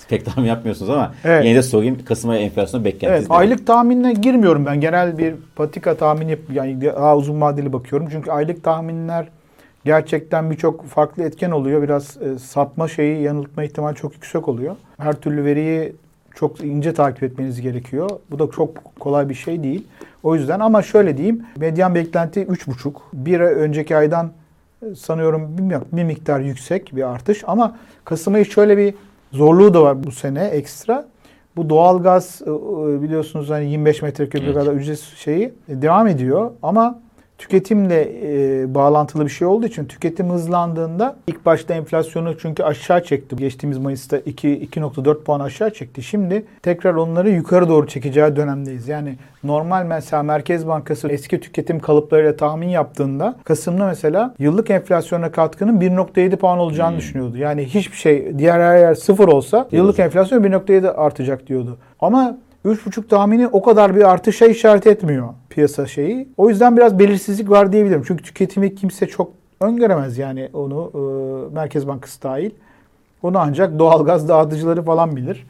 Pek 0.09 0.25
tahmin 0.25 0.49
yapmıyorsunuz 0.49 0.91
ama 0.91 1.15
Evet. 1.25 1.45
yine 1.45 1.55
de 1.57 1.63
sorayım. 1.63 1.99
Kasım 2.05 2.31
ayı 2.31 2.41
enflasyon 2.41 2.85
beklentiniz 2.85 3.21
Evet, 3.21 3.27
aylık 3.31 3.67
tahminine 3.67 4.13
girmiyorum 4.13 4.67
ben. 4.67 4.81
Genel 4.81 5.19
bir 5.19 5.35
patika 5.57 5.95
tahmini 5.97 6.31
yap- 6.31 6.41
yani 6.53 6.81
daha 6.81 7.17
uzun 7.17 7.41
vadeli 7.41 7.73
bakıyorum. 7.73 8.09
Çünkü 8.13 8.31
aylık 8.31 8.65
tahminler 8.65 9.29
gerçekten 9.85 10.51
birçok 10.51 10.85
farklı 10.87 11.23
etken 11.23 11.51
oluyor. 11.51 11.83
Biraz 11.83 12.17
e, 12.23 12.39
sapma 12.39 12.89
şeyi 12.89 13.23
yanıltma 13.23 13.65
ihtimali 13.65 13.97
çok 13.97 14.15
yüksek 14.15 14.49
oluyor. 14.49 14.77
Her 14.99 15.13
türlü 15.13 15.45
veriyi 15.45 15.93
çok 16.35 16.61
ince 16.65 16.95
takip 16.95 17.23
etmeniz 17.23 17.61
gerekiyor. 17.61 18.11
Bu 18.31 18.39
da 18.39 18.51
çok 18.51 18.85
kolay 19.01 19.29
bir 19.29 19.35
şey 19.35 19.63
değil. 19.63 19.87
O 20.23 20.35
yüzden 20.35 20.61
ama 20.61 20.83
şöyle 20.83 21.17
diyeyim. 21.17 21.43
Medyan 21.57 21.95
beklenti 21.95 22.41
3,5. 22.43 22.93
Bir 23.13 23.41
önceki 23.41 23.97
aydan 23.97 24.31
e, 24.83 24.95
sanıyorum 24.95 25.57
bir 25.93 26.05
miktar 26.05 26.41
yüksek 26.41 26.97
bir 26.97 27.03
artış. 27.03 27.45
Ama 27.47 27.77
Kasım 28.05 28.35
ayı 28.35 28.45
şöyle 28.45 28.77
bir 28.77 28.95
zorluğu 29.37 29.75
da 29.75 29.83
var 29.83 30.05
bu 30.05 30.11
sene 30.13 30.45
ekstra. 30.45 31.09
Bu 31.57 31.71
doğalgaz 31.71 32.43
e, 32.47 32.51
e, 32.51 33.03
biliyorsunuz 33.03 33.51
hani 33.51 33.71
25 33.71 34.03
metreküp 34.03 34.43
Evet. 34.43 34.55
kadar 34.55 34.73
ücret 34.73 34.99
şeyi 34.99 35.53
e, 35.69 35.83
devam 35.83 36.07
ediyor 36.07 36.51
ama 36.63 36.99
tüketimle 37.39 38.09
e, 38.23 38.75
bağlantılı 38.75 39.25
bir 39.25 39.31
şey 39.31 39.49
olduğu 39.49 39.67
için 39.67 39.85
tüketim 39.85 40.31
hızlandığında 40.31 41.17
ilk 41.27 41.47
başta 41.47 41.75
enflasyonu 41.75 42.39
çünkü 42.39 42.63
aşağı 42.63 43.03
çekti. 43.05 43.37
Geçtiğimiz 43.37 43.79
Mayıs'ta 43.79 44.19
2 44.19 44.49
2.4 44.49 45.23
puan 45.23 45.41
aşağı 45.41 45.71
çekti. 45.73 46.03
Şimdi 46.03 46.45
tekrar 46.63 46.95
onları 46.95 47.31
yukarı 47.31 47.69
doğru 47.69 47.87
çekeceği 47.87 48.37
dönemdeyiz. 48.37 48.89
Yani 48.89 49.17
normal 49.45 49.87
mesela 49.87 50.23
Merkez 50.23 50.67
Bankası 50.67 51.09
eski 51.09 51.41
tüketim 51.41 51.81
kalıplarıyla 51.81 52.37
tahmin 52.37 52.69
yaptığında 52.69 53.37
Kasım'da 53.45 53.87
mesela 53.87 54.35
yıllık 54.39 54.71
enflasyona 54.71 55.33
katkının 55.33 55.81
1.7 55.81 56.37
puan 56.37 56.59
olacağını 56.59 56.91
Hmm. 56.93 56.99
düşünüyordu. 56.99 57.37
Yani 57.37 57.65
hiçbir 57.65 57.97
şey 57.97 58.39
diğer 58.39 58.61
her 58.61 58.79
yer 58.79 58.95
sıfır 58.95 59.29
olsa 59.29 59.69
yıllık 59.73 59.99
enflasyon 59.99 60.43
1.7 60.45 60.91
artacak 60.91 61.47
diyordu. 61.47 61.79
Ama 62.01 62.39
3.5 62.65 63.09
tahmini 63.09 63.47
o 63.49 63.63
kadar 63.63 63.97
bir 63.97 64.11
artışa 64.11 64.47
işaret 64.47 64.87
etmiyor 64.87 65.29
piyasa 65.57 65.87
şeyi. 65.87 66.29
O 66.37 66.49
yüzden 66.49 66.77
biraz 66.77 66.99
belirsizlik 66.99 67.51
var 67.51 67.73
diyebilirim. 67.73 68.03
Çünkü 68.07 68.23
tüketimi 68.23 68.75
kimse 68.75 69.07
çok 69.07 69.33
öngöremez 69.61 70.19
yani 70.19 70.49
onu 70.53 70.91
e, 70.95 71.55
Merkez 71.55 71.89
Bankası 71.89 72.23
dahil. 72.23 72.51
Onu 73.23 73.39
ancak 73.39 73.79
doğalgaz 73.79 74.29
dağıtıcıları 74.29 74.83
falan 74.83 75.17
bilir. 75.17 75.47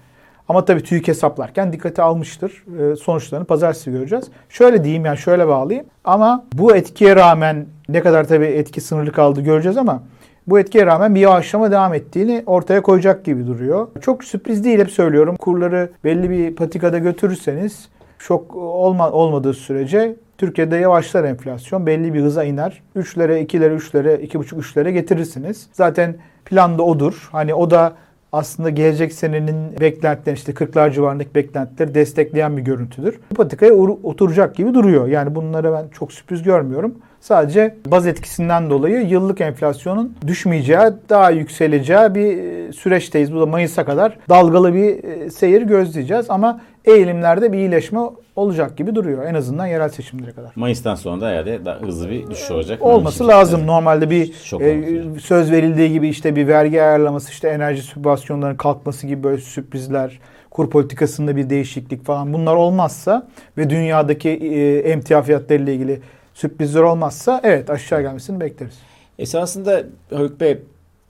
Ama 0.49 0.65
tabii 0.65 0.83
TÜİK 0.83 1.09
hesaplarken 1.09 1.73
dikkate 1.73 2.03
almıştır. 2.03 2.65
E, 2.81 2.97
sonuçlarını 2.97 3.47
pazartesi 3.47 3.91
göreceğiz. 3.91 4.25
Şöyle 4.49 4.85
diyeyim 4.85 5.05
yani 5.05 5.19
şöyle 5.19 5.49
bağlayayım. 5.49 5.87
Ama 6.05 6.45
bu 6.53 6.77
etkiye 6.77 7.17
rağmen 7.17 7.67
ne 7.89 8.01
kadar 8.01 8.29
tabii 8.29 8.47
etki 8.47 8.81
sınırlı 8.81 9.13
kaldı 9.13 9.41
göreceğiz 9.41 9.77
ama 9.77 10.03
bu 10.47 10.59
etkiye 10.59 10.87
rağmen 10.87 11.15
bir 11.15 11.21
yavaşlama 11.21 11.71
devam 11.71 11.95
ettiğini 11.95 12.43
ortaya 12.47 12.83
koyacak 12.83 13.25
gibi 13.25 13.47
duruyor. 13.47 13.89
Çok 14.01 14.25
sürpriz 14.25 14.65
değil 14.65 14.79
hep 14.79 14.91
söylüyorum. 14.91 15.37
Kurları 15.37 15.91
belli 16.05 16.31
bir 16.31 16.57
patikada 16.57 16.99
götürürseniz 16.99 17.89
şok 18.19 18.57
olma, 18.57 19.11
olmadığı 19.11 19.55
sürece 19.55 20.17
Türkiye'de 20.39 20.77
yavaşlar 20.77 21.25
enflasyon. 21.25 21.87
Belli 21.87 22.15
bir 22.15 22.23
hıza 22.23 22.45
iner. 22.45 22.83
3'lere, 22.97 23.47
2'lere, 23.47 23.77
3'lere, 23.77 24.27
2,5-3'lere 24.27 24.91
getirirsiniz. 24.91 25.67
Zaten 25.73 26.17
planda 26.45 26.83
odur. 26.83 27.29
Hani 27.33 27.55
o 27.55 27.71
da 27.71 27.93
aslında 28.33 28.71
gelecek 28.71 29.13
senenin 29.13 29.81
beklentileri 29.81 30.37
işte 30.37 30.53
40'lar 30.53 30.93
civarındaki 30.93 31.35
beklentileri 31.35 31.95
destekleyen 31.95 32.57
bir 32.57 32.63
görüntüdür. 32.63 33.21
Bu 33.31 33.35
patikaya 33.35 33.73
ur- 33.73 34.03
oturacak 34.03 34.57
gibi 34.57 34.75
duruyor. 34.75 35.09
Yani 35.09 35.35
bunlara 35.35 35.73
ben 35.73 35.89
çok 35.89 36.13
sürpriz 36.13 36.43
görmüyorum. 36.43 36.95
Sadece 37.21 37.77
baz 37.87 38.07
etkisinden 38.07 38.71
dolayı 38.71 39.07
yıllık 39.07 39.41
enflasyonun 39.41 40.17
düşmeyeceği, 40.27 40.79
daha 41.09 41.31
yükseleceği 41.31 42.15
bir 42.15 42.39
e, 42.39 42.73
süreçteyiz. 42.73 43.35
Bu 43.35 43.41
da 43.41 43.47
Mayıs'a 43.47 43.85
kadar 43.85 44.19
dalgalı 44.29 44.75
bir 44.75 45.05
e, 45.05 45.31
seyir 45.31 45.63
gözleyeceğiz 45.63 46.27
ama 46.31 46.61
eğilimlerde 46.87 47.53
bir 47.53 47.59
iyileşme 47.59 48.01
olacak 48.37 48.77
gibi 48.77 48.95
duruyor. 48.95 49.25
En 49.25 49.35
azından 49.35 49.67
yerel 49.67 49.89
seçimlere 49.89 50.33
kadar. 50.33 50.53
Mayıs'tan 50.57 50.95
sonra 50.95 51.21
da 51.21 51.29
herhalde 51.29 51.65
daha 51.65 51.81
hızlı 51.81 52.11
bir 52.11 52.31
düşüş 52.31 52.51
olacak. 52.51 52.83
Olması 52.83 53.17
Şimdi- 53.17 53.31
lazım. 53.31 53.67
Normalde 53.67 54.11
bir 54.11 54.33
Çok 54.45 54.63
e, 54.63 55.03
söz 55.23 55.53
verildiği 55.53 55.93
gibi 55.93 56.09
işte 56.09 56.37
bir 56.37 56.49
vergi 56.49 56.83
ayarlaması, 56.83 57.31
işte 57.31 57.49
enerji 57.49 57.83
sübvansiyonlarının 57.83 58.57
kalkması 58.57 59.07
gibi 59.07 59.23
böyle 59.23 59.43
sürprizler, 59.43 60.21
kur 60.51 60.71
politikasında 60.71 61.37
bir 61.37 61.51
değişiklik 61.51 62.05
falan 62.05 62.33
bunlar 62.33 62.57
olmazsa 62.57 63.27
ve 63.59 63.71
dünyadaki 63.71 64.29
e, 64.29 64.79
emtia 64.79 65.23
fiyatları 65.23 65.63
ile 65.63 65.75
ilgili 65.75 66.01
sürprizler 66.35 66.81
olmazsa 66.83 67.41
evet 67.45 67.71
aşağı 67.71 68.03
gelmesini 68.03 68.41
bekleriz. 68.41 68.79
Esasında 69.19 69.83
Haluk 70.15 70.41
Bey 70.41 70.59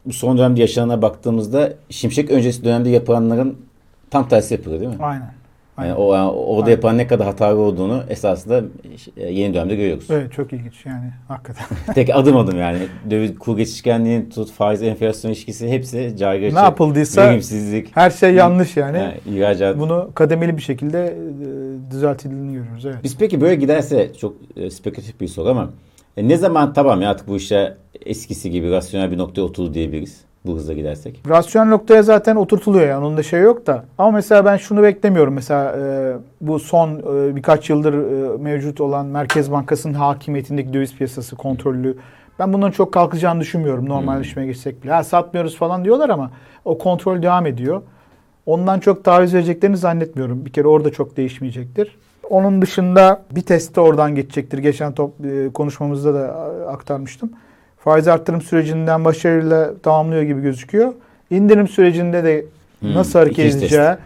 bu 0.07 0.13
son 0.13 0.39
dönemde 0.39 0.61
yaşanana 0.61 1.03
baktığımızda 1.03 1.73
Şimşek 1.91 2.31
öncesi 2.31 2.65
dönemde 2.65 2.89
yapılanların 2.91 3.57
tam 4.11 4.29
tersi 4.29 4.55
yapılıyor 4.55 4.81
değil 4.81 4.93
mi? 4.93 5.05
Aynen. 5.05 5.36
Yani 5.79 5.93
Aynen. 5.93 5.97
o 5.97 6.15
yani 6.15 6.31
orada 6.31 6.65
Aynen. 6.65 6.77
yapan 6.77 6.99
ne 6.99 7.07
kadar 7.07 7.27
hatalı 7.27 7.61
olduğunu 7.61 8.03
esasında 8.09 8.63
e, 9.17 9.33
yeni 9.33 9.55
dönemde 9.55 9.77
görüyoruz. 9.77 10.07
Evet 10.11 10.33
çok 10.33 10.53
ilginç 10.53 10.87
yani 10.87 11.11
hakikaten. 11.29 11.67
Tek 11.95 12.11
adım 12.17 12.37
adım 12.37 12.59
yani. 12.59 12.79
Döviz 13.11 13.39
kur 13.39 13.57
geçişkenliğinin 13.57 14.31
tut 14.31 14.51
faiz 14.51 14.83
enflasyon 14.83 15.31
ilişkisi 15.31 15.69
hepsi 15.69 16.15
caygırıcı. 16.19 16.57
ne 16.57 16.61
yapıldıysa 16.61 17.23
Verimsizlik. 17.29 17.97
her 17.97 18.11
şey 18.11 18.35
yanlış 18.35 18.77
yani. 18.77 18.99
yani 18.99 19.15
ihracat. 19.37 19.79
Bunu 19.79 20.11
kademeli 20.15 20.57
bir 20.57 20.63
şekilde 20.63 21.07
e, 21.07 21.91
düzeltildiğini 21.91 22.53
görüyoruz. 22.53 22.87
Evet. 22.87 22.97
Biz 23.05 23.17
peki 23.19 23.41
böyle 23.41 23.55
giderse 23.55 24.13
çok 24.21 24.37
e, 24.57 24.71
spekülatif 24.71 25.21
bir 25.21 25.29
soru 25.29 25.49
ama 25.49 25.71
e, 26.17 26.29
ne 26.29 26.37
zaman 26.37 26.73
tamam 26.73 27.03
ya 27.03 27.11
artık 27.11 27.29
bu 27.29 27.37
işe 27.37 27.77
eskisi 28.07 28.51
gibi 28.51 28.71
rasyonel 28.71 29.11
bir 29.11 29.19
noktaya 29.19 29.43
oturdu 29.43 29.75
diyebiliriz 29.75 30.21
bu 30.47 30.55
hızla 30.55 30.73
gidersek. 30.73 31.23
Rasyonel 31.29 31.69
noktaya 31.69 32.03
zaten 32.03 32.37
oturtuluyor 32.37 32.89
yani 32.89 33.05
onun 33.05 33.17
da 33.17 33.23
şey 33.23 33.41
yok 33.41 33.67
da. 33.67 33.85
Ama 33.99 34.11
mesela 34.11 34.45
ben 34.45 34.57
şunu 34.57 34.83
beklemiyorum. 34.83 35.35
Mesela 35.35 35.77
e, 35.79 36.15
bu 36.41 36.59
son 36.59 36.91
e, 36.91 37.37
birkaç 37.37 37.71
yıldır 37.71 37.95
e, 37.95 38.37
mevcut 38.37 38.81
olan 38.81 39.07
Merkez 39.07 39.53
Bankası'nın 39.53 39.95
hakimiyetindeki 39.95 40.73
döviz 40.73 40.97
piyasası 40.97 41.37
kontrollü. 41.37 41.97
Ben 42.39 42.53
bunların 42.53 42.73
çok 42.73 42.93
kalkacağını 42.93 43.41
düşünmüyorum 43.41 43.89
normalleşmeye 43.89 44.47
geçsek 44.47 44.83
bile. 44.83 44.93
Ha, 44.93 45.05
satmıyoruz 45.05 45.57
falan 45.57 45.85
diyorlar 45.85 46.09
ama 46.09 46.31
o 46.65 46.79
kontrol 46.79 47.23
devam 47.23 47.47
ediyor. 47.47 47.83
Ondan 48.47 48.81
çok 48.81 49.05
taviz 49.05 49.35
vereceklerini 49.35 49.77
zannetmiyorum. 49.77 50.45
Bir 50.45 50.53
kere 50.53 50.69
orada 50.69 50.93
çok 50.93 51.17
değişmeyecektir. 51.17 51.99
Onun 52.31 52.63
dışında 52.63 53.23
bir 53.31 53.41
test 53.41 53.77
de 53.77 53.81
oradan 53.81 54.15
geçecektir. 54.15 54.59
Geçen 54.59 54.93
top, 54.93 55.25
e, 55.25 55.53
konuşmamızda 55.53 56.15
da 56.15 56.21
aktarmıştım. 56.69 57.31
Faiz 57.87 58.09
arttırım 58.09 58.41
sürecinden 58.41 59.05
başarıyla 59.05 59.71
tamamlıyor 59.83 60.23
gibi 60.23 60.43
gözüküyor. 60.43 60.93
İndirim 61.31 61.69
sürecinde 61.69 62.25
de 62.25 62.45
Hmm, 62.81 62.95
nasıl 62.95 63.19
hareket 63.19 63.39
ikinci 63.39 63.61
test. 63.61 63.73
edeceği, 63.73 63.97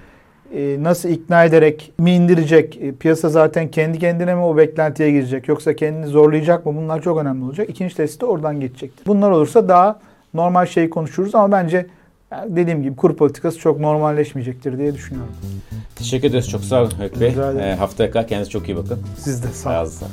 e, 0.55 0.83
nasıl 0.83 1.09
ikna 1.09 1.45
ederek 1.45 1.93
mi 1.99 2.11
indirecek, 2.15 2.77
e, 2.83 2.93
piyasa 2.93 3.29
zaten 3.29 3.69
kendi 3.69 3.99
kendine 3.99 4.35
mi 4.35 4.41
o 4.41 4.57
beklentiye 4.57 5.11
girecek 5.11 5.49
yoksa 5.49 5.77
kendini 5.77 6.07
zorlayacak 6.07 6.67
mı 6.67 6.77
bunlar 6.77 7.03
çok 7.03 7.19
önemli 7.19 7.45
olacak. 7.45 7.71
İkinci 7.71 7.97
testi 7.97 8.21
de 8.21 8.27
oradan 8.27 8.61
geçecektir. 8.61 9.07
Bunlar 9.07 9.31
olursa 9.31 9.69
daha 9.69 10.01
normal 10.35 10.67
şey 10.67 10.91
konuşuruz 10.91 11.35
ama 11.35 11.53
bence 11.53 11.87
yani 12.33 12.57
dediğim 12.57 12.83
gibi 12.83 12.97
kur 12.97 13.17
politikası 13.17 13.59
çok 13.59 13.81
normalleşmeyecektir 13.81 14.79
diye 14.79 14.95
düşünüyorum. 14.95 15.33
Teşekkür 15.97 16.29
ederiz. 16.29 16.51
Çok 16.51 16.65
sağ 16.65 16.81
olun 16.83 16.91
Haluk 16.91 17.21
Bey. 17.21 17.35
E, 17.61 17.75
haftaya 17.75 18.11
kadar 18.11 18.27
kendinize 18.29 18.51
çok 18.51 18.69
iyi 18.69 18.77
bakın. 18.77 18.99
Siz 19.19 19.43
de 19.45 19.49
sağ 19.49 19.69
olun. 19.69 19.75
Ayağınıza 19.77 19.95
sağlık. 20.07 20.13